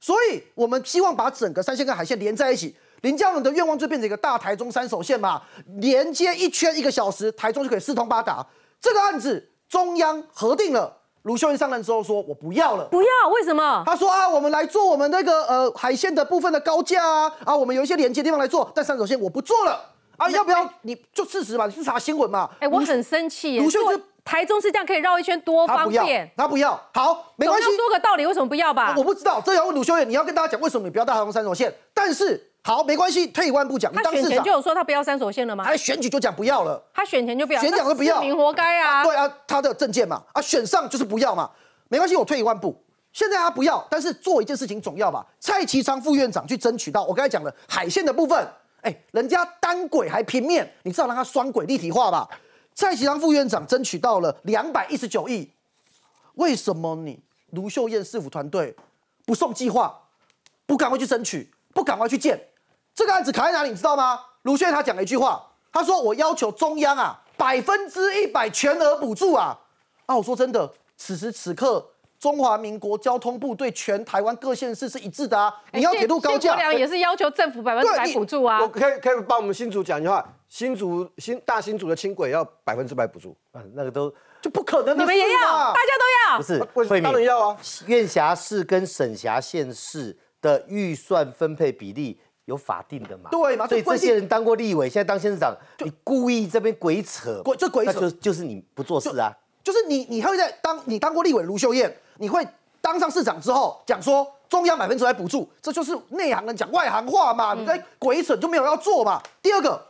[0.00, 2.76] 所以我们希望把整个三线跟海线连在一起。
[3.02, 5.42] 林佳龙的愿望就变成一个大台中三手线嘛，
[5.80, 8.44] 连接一圈一个小时，台中就可以四通八达。
[8.80, 12.86] 这个案子中央核定了，卢秀燕上任之后说我不要了。
[12.86, 13.84] 不要，为什么？
[13.86, 19.80] 他说啊，我们来做我们那个呃海线的部分的高架啊，啊，我们有一些连接地方来做，但三手线我不做了
[20.18, 20.68] 啊，要不要？
[20.82, 22.50] 你就事实嘛，你去查新闻嘛。
[22.60, 23.60] 哎、我很生气耶！
[23.60, 26.78] 卢秀燕做台中是这样可以绕一圈，多方便。，他不要。
[26.92, 27.78] 好，没关系总要。
[27.78, 28.92] 说个道理，为什么不要吧？
[28.96, 31.72] 我不知道，这要问卢秀燕，你要跟大家讲为什么你不要大台中三手线。
[31.94, 35.70] 但是好，没关系，退一万步讲，你他选前就，有说他不要三所线了吗他？
[35.70, 36.82] 在选举就讲不要了。
[36.92, 39.04] 他选前就不要，选讲就不要那市民活该啊！
[39.04, 41.48] 对啊，他的证件嘛，啊，选上就是不要嘛，
[41.88, 42.76] 没关系，我退一万步。
[43.12, 45.24] 现在他不要，但是做一件事情总要吧。
[45.40, 48.46] 蔡其昌副院长去争取到我刚才讲的海线的部分，
[48.82, 52.28] 哎，人家单轨还平面，你至少让它双轨立体化吧。
[52.74, 55.50] 蔡其昌副院长争取到了两百一十九亿，
[56.34, 57.18] 为什么你
[57.50, 58.76] 卢秀燕市府团队
[59.26, 60.00] 不送计划，
[60.64, 62.40] 不赶快去争取，不赶快去建？
[62.94, 64.20] 这个案子卡在哪里，你知道吗？
[64.42, 69.58] 卢秀燕她讲了一句话，她说：“我要求中央啊，百分之一百全额补助啊。”
[70.06, 71.84] 啊，我说真的，此时此刻，
[72.18, 75.54] 中华民国交通部对全台湾各县市是一致的啊。
[75.72, 78.68] 你要铁路高架也是要求政府百分之百你补助啊我。
[78.68, 84.12] 可以可以帮我们新竹讲一句话，新竹新大新竹的轻轨要百分之百补助，嗯，那个都
[84.42, 86.42] 就不可能的你们也要，大家都要不。
[86.42, 87.56] 是为当然要啊。
[87.86, 93.30] 院辖市跟省辖县市的预算分配比例有法定的嘛？
[93.30, 99.32] 对嘛所以这些人当过立委，现在当县市长，你故意这边鬼扯，鬼这鬼扯那就就是你不做事啊。
[99.62, 102.46] 就是你，你会在当你当过立委卢秀燕，你会
[102.80, 109.22] 当上市长之后讲说中央百分之百补助，这就是内行人讲外行话嘛，你在鬼扯就没有要做嘛。
[109.42, 109.80] 第二个，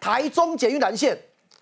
[0.00, 1.18] 台中捷运南线，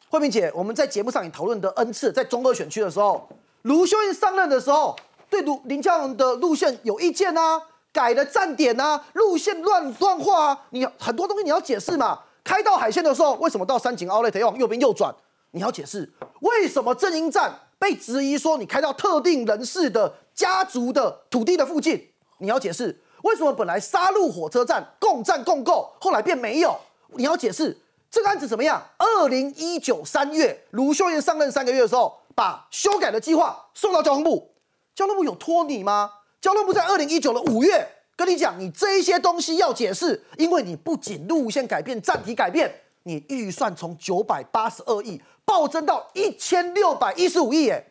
[0.09, 3.29] 慧敏姐，我们在节目上也讨论的 N 次，在中二选区的时候，
[3.62, 4.97] 卢秀燕上任的时候，
[5.29, 7.61] 对卢林佳龙的路线有意见啊，
[7.93, 12.20] 改了站点啊，路线乱乱画啊，你很多东西你要解释嘛。
[12.45, 15.12] 开到海线的时候，为什么到三井奥莱要往右边右转？
[15.51, 22.11] 你要解释为什么正营站被质疑说你开到特定人士的家族的土地的附近？
[22.39, 26.79] 你要解释为什么本来杀戮火车站共占共购，后来变没有？
[27.16, 27.77] 你要解释
[28.11, 28.83] 这个案子怎么样？
[28.99, 34.53] 二零一九三月，卢秀燕上任三个月的时候，把修改的计划送到交通部，
[34.95, 36.11] 交通部有拖你吗？
[36.41, 42.72] 交通部在二零一九的五月跟你讲，你这一些东西要解释，因为你不仅路线改变、站体改变，
[43.05, 47.85] 你预算从九百八十二亿暴增到一千六百一十五亿，哎，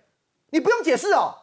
[0.51, 1.35] 你不用解释哦。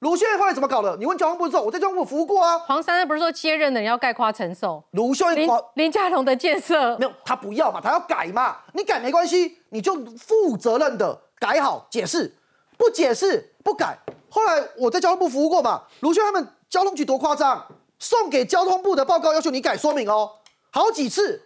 [0.00, 0.94] 卢秀燕后来怎么搞的？
[0.98, 2.58] 你问交通部之后，我在交通部服务过啊。
[2.58, 4.84] 黄珊珊不是说接任的人要概括承受？
[4.90, 12.36] 卢秀燕林花林佳龙的建设没有，他不要嘛，他要改嘛，你改没关系，你就负责任的改好解释，
[12.76, 13.98] 不解释不改。
[14.28, 17.66] 后来我在交通部服务过嘛，卢秀他们交通局多夸张，
[17.98, 20.30] 送给交通部的报告要求你改说明哦，
[20.70, 21.42] 好几次，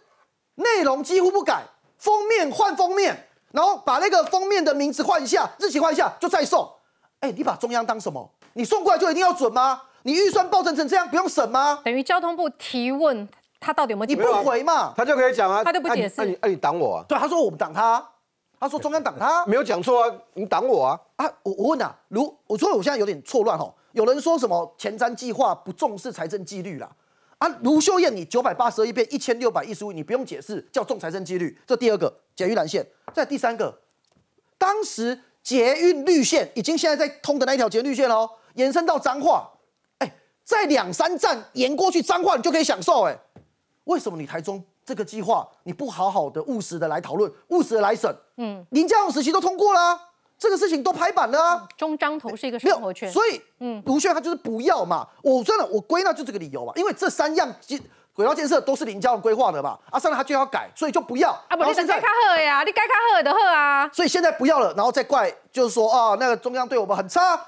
[0.55, 1.63] 内容几乎不改，
[1.97, 6.69] 封面换封面，然后把那个封面的名字换一下，日期换一下就再送。
[7.19, 8.29] 哎，你把中央当什么？
[8.53, 9.81] 你送过来就一定要准吗？
[10.03, 11.79] 你预算暴增成这样，不用审吗？
[11.85, 13.27] 等于交通部提问
[13.59, 14.23] 他到底有没有你不？
[14.43, 14.93] 回嘛？
[14.97, 17.05] 他就可以讲啊，他就不解释那你那你挡我啊？
[17.07, 18.03] 对，他说我们挡他，
[18.59, 19.45] 他说中央挡他。
[19.45, 20.99] 没有讲错啊，你挡我啊？
[21.17, 26.89] 啊，我我问啊，如我说我现在有点错乱哦，有人说什么前瞻计划不重视财政纪律啦，
[27.41, 32.85] 啊，卢秀燕你九百八十二亿变一千六百一十五，你不用解释，叫重财政纪律，这第二个捷运蓝线，
[33.15, 33.75] 在第三个，
[34.59, 39.51] 当时捷运绿线已经现在在通的那一条捷运绿线哦，延伸到彰化，
[39.97, 43.17] 哎，在两三站延过去彰化你就可以享受，哎，
[43.85, 48.15] 为什么你台中这个计划你不好好的务实的来讨论，务实的来审？
[48.37, 49.99] 嗯，林佳龙时期都通过啦、
[50.41, 51.67] 这个事情都拍板了啊。
[51.77, 55.07] 中彰投是一个生活圈，所以，嗯，卢炫他就是不要嘛。
[55.21, 57.79] 我真的我归纳就这个理由嘛，因为这三样基
[58.11, 61.29] 轨道建设都是林佳龙规划的嘛，啊，上来他就要改，所以就不要。
[61.47, 63.87] 啊不，你等该卡好呀，你该卡好的喝啊。
[63.93, 67.39] 所以现在不要了，然后再怪就是说啊，那个中央对我们很差。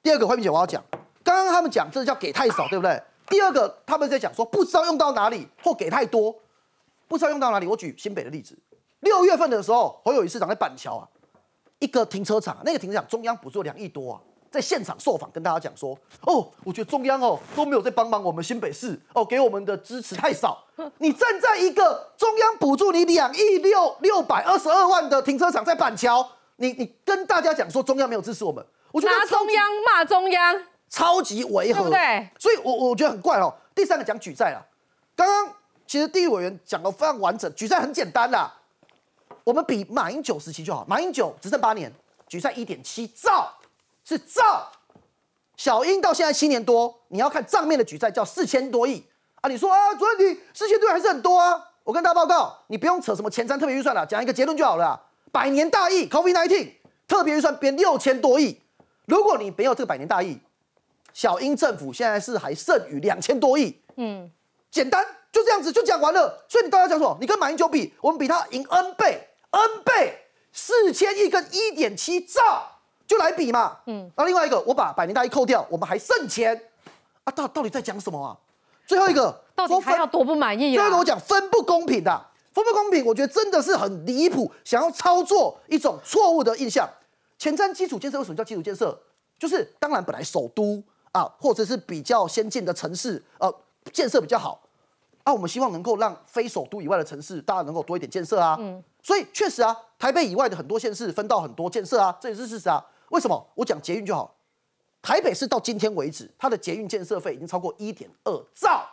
[0.00, 0.80] 第二个，慧敏姐我要讲，
[1.24, 3.02] 刚刚他们讲这叫给太少，对不对？
[3.26, 6.32] 第二个，他们在讲说不知道用到哪里或给太多，
[7.08, 7.66] 不知道用到哪里。
[7.66, 8.56] 我举新北的例子，
[9.00, 11.04] 六月份的时候，侯友谊市长在板桥啊，
[11.78, 14.20] 一个停车场，那个停车场中央补助两亿多啊，
[14.50, 20.64] 在现场受访跟大家讲说，哦，我觉得中央哦都没有在帮忙我们新北市哦，给我们的支持太少。
[20.98, 26.26] 你站在一个中央补助你两亿六六百二十二万的停车场在板桥，
[26.56, 32.28] 你你跟大家讲说中央没有支持我们，我觉得拿中央骂中央，超级违和，对不对？
[32.38, 33.52] 所以我我觉得很怪哦。
[33.74, 34.58] 第三个讲举债啊，
[35.14, 35.54] 刚刚
[35.86, 38.52] 其实第一委员讲的非常完整，举债很简单啦，
[39.48, 41.90] 我们比马英九时期就好，马英九只剩八年，
[42.26, 43.50] 举债一点七兆，
[44.04, 44.70] 是兆。
[45.56, 49.02] 小英到现在七年多，你要看账面的举债叫四千多亿
[49.36, 49.48] 啊！
[49.48, 51.64] 你说啊，主任你四千多亿还是很多啊？
[51.82, 55.00] 我跟大家报告，你不用扯什么前瞻特别预算了，讲一个结论就好了啦。
[55.32, 56.72] 百年大疫 COVID-19
[57.06, 58.60] 特别预算变六千多亿，
[59.06, 60.38] 如果你没有这个百年大疫，
[61.14, 64.30] 小英政府现在是还剩余两千多亿，嗯，
[64.70, 66.44] 简单就这样子就讲完了。
[66.46, 67.16] 所以你到底要讲什么？
[67.18, 69.26] 你跟马英九比，我们比他赢 N 倍
[69.58, 70.18] ，N 倍，
[70.52, 72.66] 四千亿跟一点七兆
[73.06, 73.78] 就来比嘛。
[73.86, 76.60] 嗯，那另外一个，我把百年大疫扣掉，我们还剩钱
[77.24, 77.32] 啊？
[77.32, 78.36] 到到底在讲什么啊？
[78.86, 81.04] 最后一个，到底还要多不满意啊最后一个我？
[81.04, 86.88] 讲分不公平的，分不公平，我觉得真的是很离谱，想要操作一种错误的印象。
[87.38, 88.98] 前瞻基础建设为什么叫基础建设？
[89.38, 90.82] 就是当然本来首都
[91.12, 93.54] 啊，或者是比较先进的城市，呃，
[93.92, 94.60] 建设比较好
[95.22, 98.56] 啊，我们希望能够让非首都以外的城市，大家能够多一点建设啊。
[98.58, 102.84] 嗯，所以确实啊，台北以外的很多县市分到很多建设啊，这也是事实啊。
[103.08, 103.42] 为什么？
[103.54, 104.36] 我讲捷运就好。
[105.00, 108.86] 台北市到今天为止，它的捷运建设费已经超过一点二兆。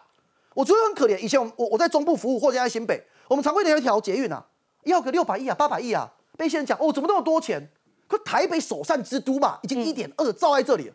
[0.54, 1.20] 我觉得很可怜。
[1.20, 4.42] 以前我我我在中部服务，或者在新北，我们常规的一条捷运啊，
[4.84, 7.70] 要个六百亿啊、八百亿啊，被一些人讲哦，怎么那么多钱？
[8.08, 10.94] 可台北首善之都嘛，已经一点二兆在这里了。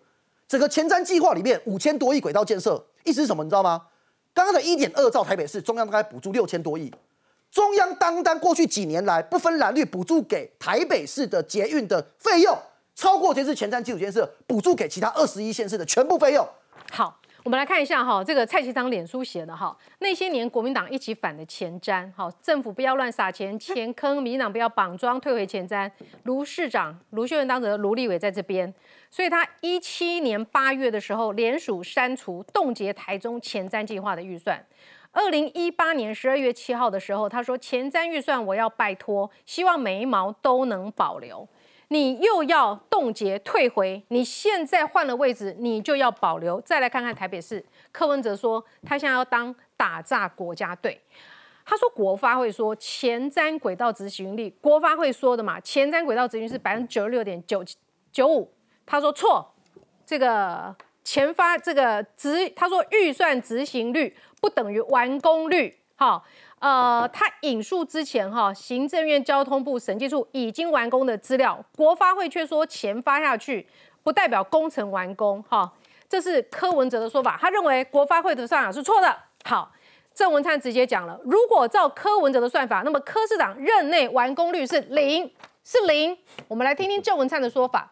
[0.49, 3.45] 整个前瞻计划里面五千多亿轨道建设，意思是什么？
[3.45, 3.89] 你知道吗？
[4.33, 6.91] 刚刚的一点二兆台北市中央大概补助六千多亿，
[7.51, 12.57] 中央单单过去几年来不分蓝绿补助给台北市的捷运的费用，
[12.95, 16.47] 超过这次前瞻基础建设补助给其他二十一县市的全部费用。
[16.93, 25.91] 好，我们来看一下哈，这个蔡其昌脸书写的哈，那些年国民党一起反的前瞻，好，政府不要乱撒钱，钱坑，民党不要绑桩，退回前瞻。
[26.23, 28.73] 卢市长卢秀燕当时卢立伟在这边，
[29.11, 34.65] 所以他一七年八月的时候联署删除冻结台中前瞻计划的预算。
[35.13, 41.49] 二零一八年十二月七号的时候，他说前瞻预算我要拜托，希望每一毛都能保留。
[41.89, 46.61] 你又要冻结退回，你现在换了位置，你就要保留。
[46.61, 51.01] 再来看看台北市，柯文哲说他现在要当打炸国家队。
[51.67, 57.65] 他说国发会说前瞻轨道执行率，国发会说的嘛，前瞻轨道执行是百分之九十六点九
[58.13, 58.53] 九五。
[58.87, 59.53] 他说错，
[60.07, 64.17] 这个前发这个执，他说预算执行率。
[64.41, 66.23] 不等于完工率，哈，
[66.59, 73.67] 呃，他引述之前哈，行政院交通部审计处已经完工的资料，国发会却说钱发下去
[74.03, 75.71] 不代表工程完工，哈，
[76.09, 79.17] 这是柯文哲的说法，他认为国发会的算法是错的。
[79.45, 79.71] 好，
[80.15, 85.31] 郑文灿直接讲了，如果照柯文哲的算法，那么柯市长任内完工率是零，
[85.65, 86.17] 是零。
[86.49, 87.91] 我们来听听郑文灿的说法。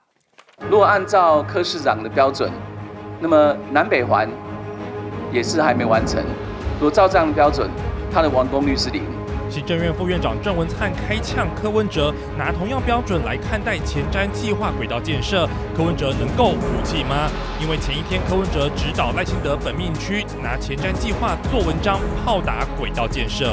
[0.68, 2.50] 如果按照柯市长的标准，
[3.20, 4.28] 那么南北环。
[5.32, 6.22] 也是还没完成。
[6.78, 7.68] 如果照这样的标准，
[8.12, 9.02] 它的完工率是零。
[9.50, 17.30] 行政院副院长郑文灿开呛柯文哲，拿同样标准来看待前瞻计划轨道建设，柯文哲能够服气吗？
[17.58, 23.50] 因为前一天柯文哲指导赖清德本命区拿前瞻计划做文章，炮打轨道建设。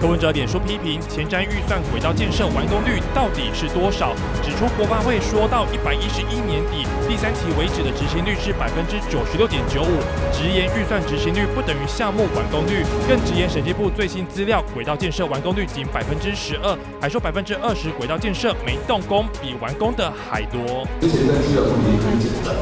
[0.00, 4.14] 柯文哲脸书批评前瞻预算轨道建设完工率到底是多少？
[4.40, 9.98] 指出国发会说到一百一十一年底第三期为止的执行率是百分之九十六点九五，
[10.30, 20.86] 直言预算执行率不等于项目完工率，更直言审计部最新资料轨道建设完工率仅百分之十二，还说百分之二十轨道建设没动工比完工的还多。
[21.00, 22.54] 前瞻资料问题很简单，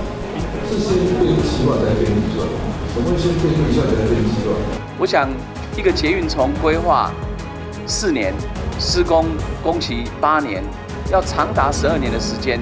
[0.70, 2.48] 是先变计划再变预算，
[2.94, 4.56] 怎么会先变预算再变计划？
[4.98, 5.28] 我想
[5.76, 7.12] 一个捷运从规划。
[7.86, 8.34] 四年
[8.78, 9.26] 施工
[9.62, 10.62] 工期八年，
[11.10, 12.58] 要长达十二年的时间，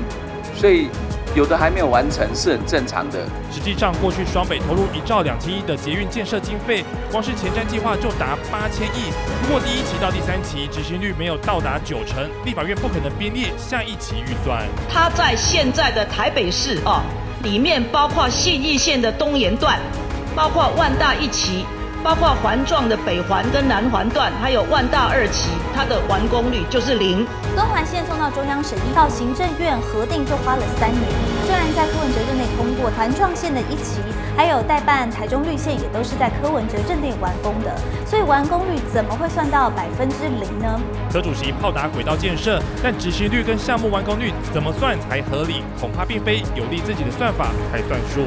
[0.54, 0.88] 所以
[1.34, 3.26] 有的还没有完成是很正常的。
[3.50, 9.10] 实际上，过去双北投入一兆两千亿的捷运建设经费，光是前瞻计划就达八千亿。
[9.42, 14.62] 如果第一期到第三期执行率没有到达九成，立法院不可能编列下一期预算。
[14.88, 17.02] 它在现在的台北市啊，
[17.42, 19.80] 里面包括信义线的东延段，
[20.36, 21.64] 包括万大一期。
[22.04, 27.26] 包括环状的北环跟南环段，还有万大二期，它的完工率就是零。
[27.56, 31.02] 东环线送到中央审议到行政院核定就花了三年。
[31.46, 34.04] 虽然在柯文哲任内通过环状线的一期，
[34.36, 37.74] 还有代办台中绿线，也都是在柯文哲任内完工的，
[38.04, 40.78] 所以完工率怎么会算到百分之零呢？
[41.10, 45.64] 柯主席炮打轨道建设，但执行率跟项目完工率怎么算才合理？
[45.80, 48.26] 恐怕并非有利自己的算法才算数。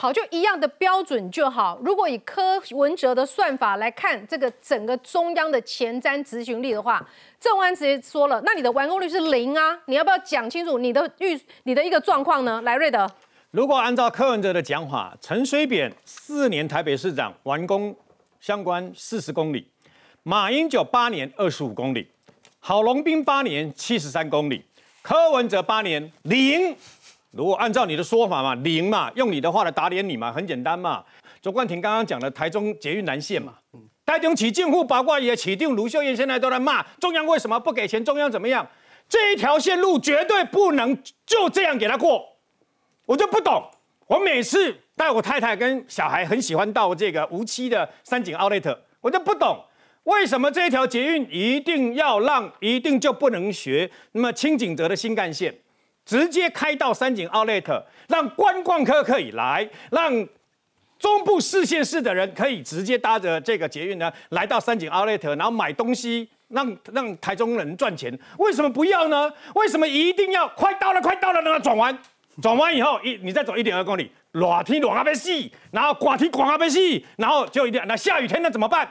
[0.00, 1.78] 好，就一样的标准就好。
[1.84, 7.06] 如果以柯文哲的算法来看这个整个中央的前瞻执行力的话，
[7.38, 9.78] 郑万直接说了，那你的完工率是零啊！
[9.84, 12.62] 你要不要讲清楚你的预你的一个状况呢？
[12.62, 13.06] 来，瑞德，
[13.50, 17.94] 如果按照柯文哲的讲法，陈水扁四年台北市长完工
[18.40, 19.68] 相关四十公里，
[20.22, 22.08] 马英九八年二十五公里，
[22.58, 24.64] 郝龙斌八年七十三公里，
[25.02, 26.74] 柯文哲八年零。
[27.32, 31.04] 如果按照你的说法嘛，零嘛，用你的话来打脸你嘛，很简单嘛。
[31.40, 33.54] 卓冠廷刚刚讲的台中捷运南线嘛，
[34.04, 38.66] 台中起进户八卦也起定，卢秀燕现在都在骂中央为什么不给钱，中央怎么样？
[39.08, 42.24] 这一条线路绝对不能就这样给他过，
[43.06, 43.64] 我就不懂。
[44.06, 49.64] 我每次带我太太跟小孩很喜欢到这个无期的三井奥莱特，我就不懂
[50.04, 55.54] 为什么这一条捷运一定要让，一定就不能学那么清景泽的新干线。
[56.10, 60.26] 直接开到三井 Outlet，让观光客可以来，让
[60.98, 68.12] 中部四县市的人可以直接搭着这个捷运呢，来到三井 Outlet，然后买东西，让让台中人赚钱。
[68.38, 69.32] 为什么不要呢？
[69.54, 71.96] 为什么一定要快到了，快到了，让它转弯，
[72.42, 75.30] 转弯以后一你再走一点二公里，热天热阿被死，
[75.70, 76.80] 然后刮天刮阿被死，
[77.18, 78.90] 然后就一定那下雨天那怎么办？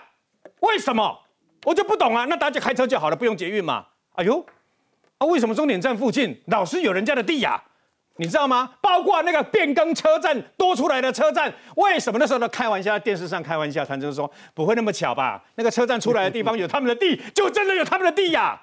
[0.62, 1.20] 为什么？
[1.66, 2.24] 我就不懂啊。
[2.30, 3.86] 那大家开车就好了，不用捷运嘛？
[4.14, 4.46] 哎呦！
[5.20, 7.62] 啊，为什么终点站附近老是有人家的地呀？
[8.16, 8.72] 你知道吗？
[8.82, 15.42] 包括那个变更车站多出来的车站，为什么那时候都开玩笑，在电视上开玩笑，谈就是说不会那么巧吧？
[15.56, 18.60] 那个车站出来的地方有他们的地，就真的有他们的地呀？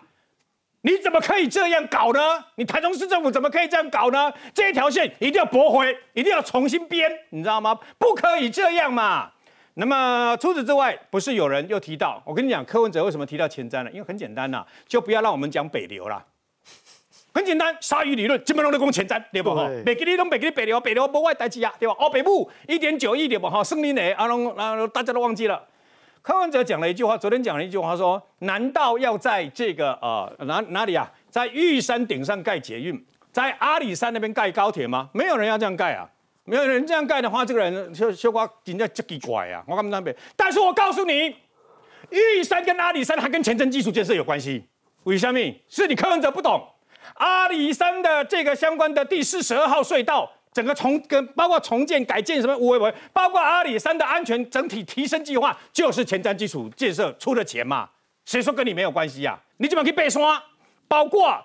[0.82, 2.20] 你怎么可以这样搞呢？
[2.56, 4.30] 你台中市政府怎么可以这样搞呢？
[4.52, 7.78] 这一条线一定要驳回，一定要重新编，你知道吗？
[7.98, 9.30] 不可以这样嘛！
[9.74, 13.90] 那么除此之外，不是有人又提到，我跟你讲，柯文哲为什么提到前瞻呢？
[13.90, 16.22] 因为很简单呐、就不要让我们讲北流啦。
[17.36, 19.54] 很简单，鲨鱼理论基本上都讲前瞻，对不？
[19.54, 21.94] 吼，北给你拢北给你北流，北流不外代志啊，对吧？
[21.98, 23.46] 哦，北部一点九亿对不？
[23.46, 24.00] 哈，胜利呢？
[24.14, 25.62] 啊，拢啊，大家都忘记了。
[26.22, 35.10] 柯文哲讲了一句话，昨天讲了一句话说，难道要在这个呃哪哪里啊，在玉山顶上盖捷运，在阿里山那边盖高铁吗？
[35.12, 36.08] 没有人要这样盖啊。
[36.44, 39.62] 没有人这样盖的话，这个人就就瓜人家就奇怪啊！
[39.66, 41.34] 我跟他们那边，但是我告诉你，
[42.10, 44.64] 玉山跟阿里山还跟前瞻基础建设有关系。
[45.02, 45.38] 为什么？
[45.68, 46.64] 是你柯文哲不懂。
[47.18, 57.88] 阿里山的这个相关的第四十二号隧道，整个重跟包括重建、改建什么无为为，包括阿里山的安全整体提升计划，就是前瞻基础建设出的钱嘛？
[58.24, 60.22] 谁说跟你没有关系呀、你怎么去背山？
[60.88, 61.44] 包括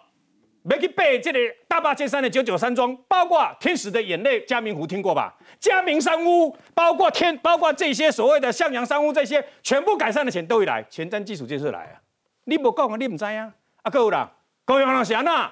[0.64, 5.34] 没去背这里大坝尖山的九九山庄，包括天使的眼泪、嘉明湖听过吧？
[5.60, 12.02] 嘉明山屋，包括天，包括这些所谓的向阳山屋，这些全部改善的钱都会来，前瞻基础建设来啊！
[12.46, 13.52] 你无讲啊，你唔知啊？
[13.82, 14.32] 啊，各位啦，
[14.64, 15.52] 高雄人是安那？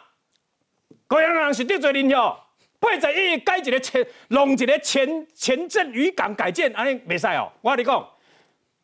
[1.07, 2.37] 高雄人是得罪恁哟，
[2.79, 7.51] 八十亿改一个前，弄一个前前镇渔港改建，安尼袂使哦。
[7.61, 8.07] 我跟你讲，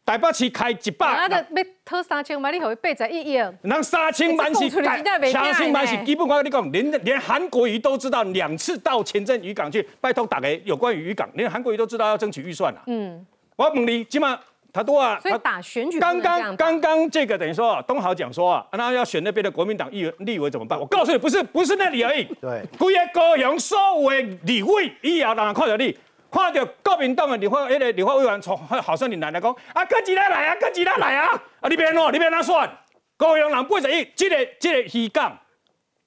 [0.06, 1.06] 台北市开一百。
[1.08, 3.34] 啊，得要讨三千万，你互伊八十一亿。
[3.36, 6.28] 人三千万是这讲出来真的不三千万是基本。
[6.28, 12.82] 我跟你讲，连连韩国瑜都知道两次到前镇渔港去拜托大家有关于渔港，连韩国瑜都知道要争取预算啊。
[12.88, 13.26] 嗯，
[13.56, 14.39] 我问你，起码
[14.76, 15.17] 他多啊？
[15.21, 20.78] 所以打选举刚刚刚刚这个等于说东豪讲说啊，那要选那边的国民党议员立委怎么办？
[20.78, 22.26] 我告诉你，不是不是那里而已。
[22.41, 25.97] 对，规个高雄所有的立委以后人看到你。
[26.32, 31.30] 看到国民党的立法那个立法委员从好像你奶奶讲啊，哥几来来啊，哥几来来啊，
[31.61, 32.69] 啊你别喏，你别那算？
[33.15, 35.39] 高雄人八十亿，这个这个鱼港，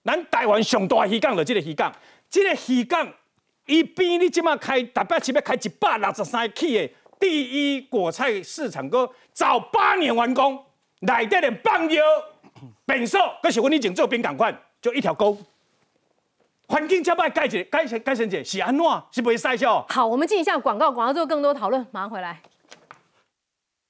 [0.04, 1.90] 咱台湾上大的渔港就这个鱼港，
[2.28, 3.08] 这个鱼港
[3.64, 6.90] 伊边你即马开台北市要开一百六十三起的
[7.20, 10.62] 第一果菜市场，哥早八年完工，
[11.00, 12.02] 来得的放药、
[12.86, 15.36] 便所，搁是阮以前做兵赶快，就一条沟。
[16.66, 18.84] 环境这么改一个改成改成一个是安怎？
[19.10, 19.84] 是袂晒笑。
[19.88, 22.40] 好，我们进一下广告，广告之后更多讨论，马上回来。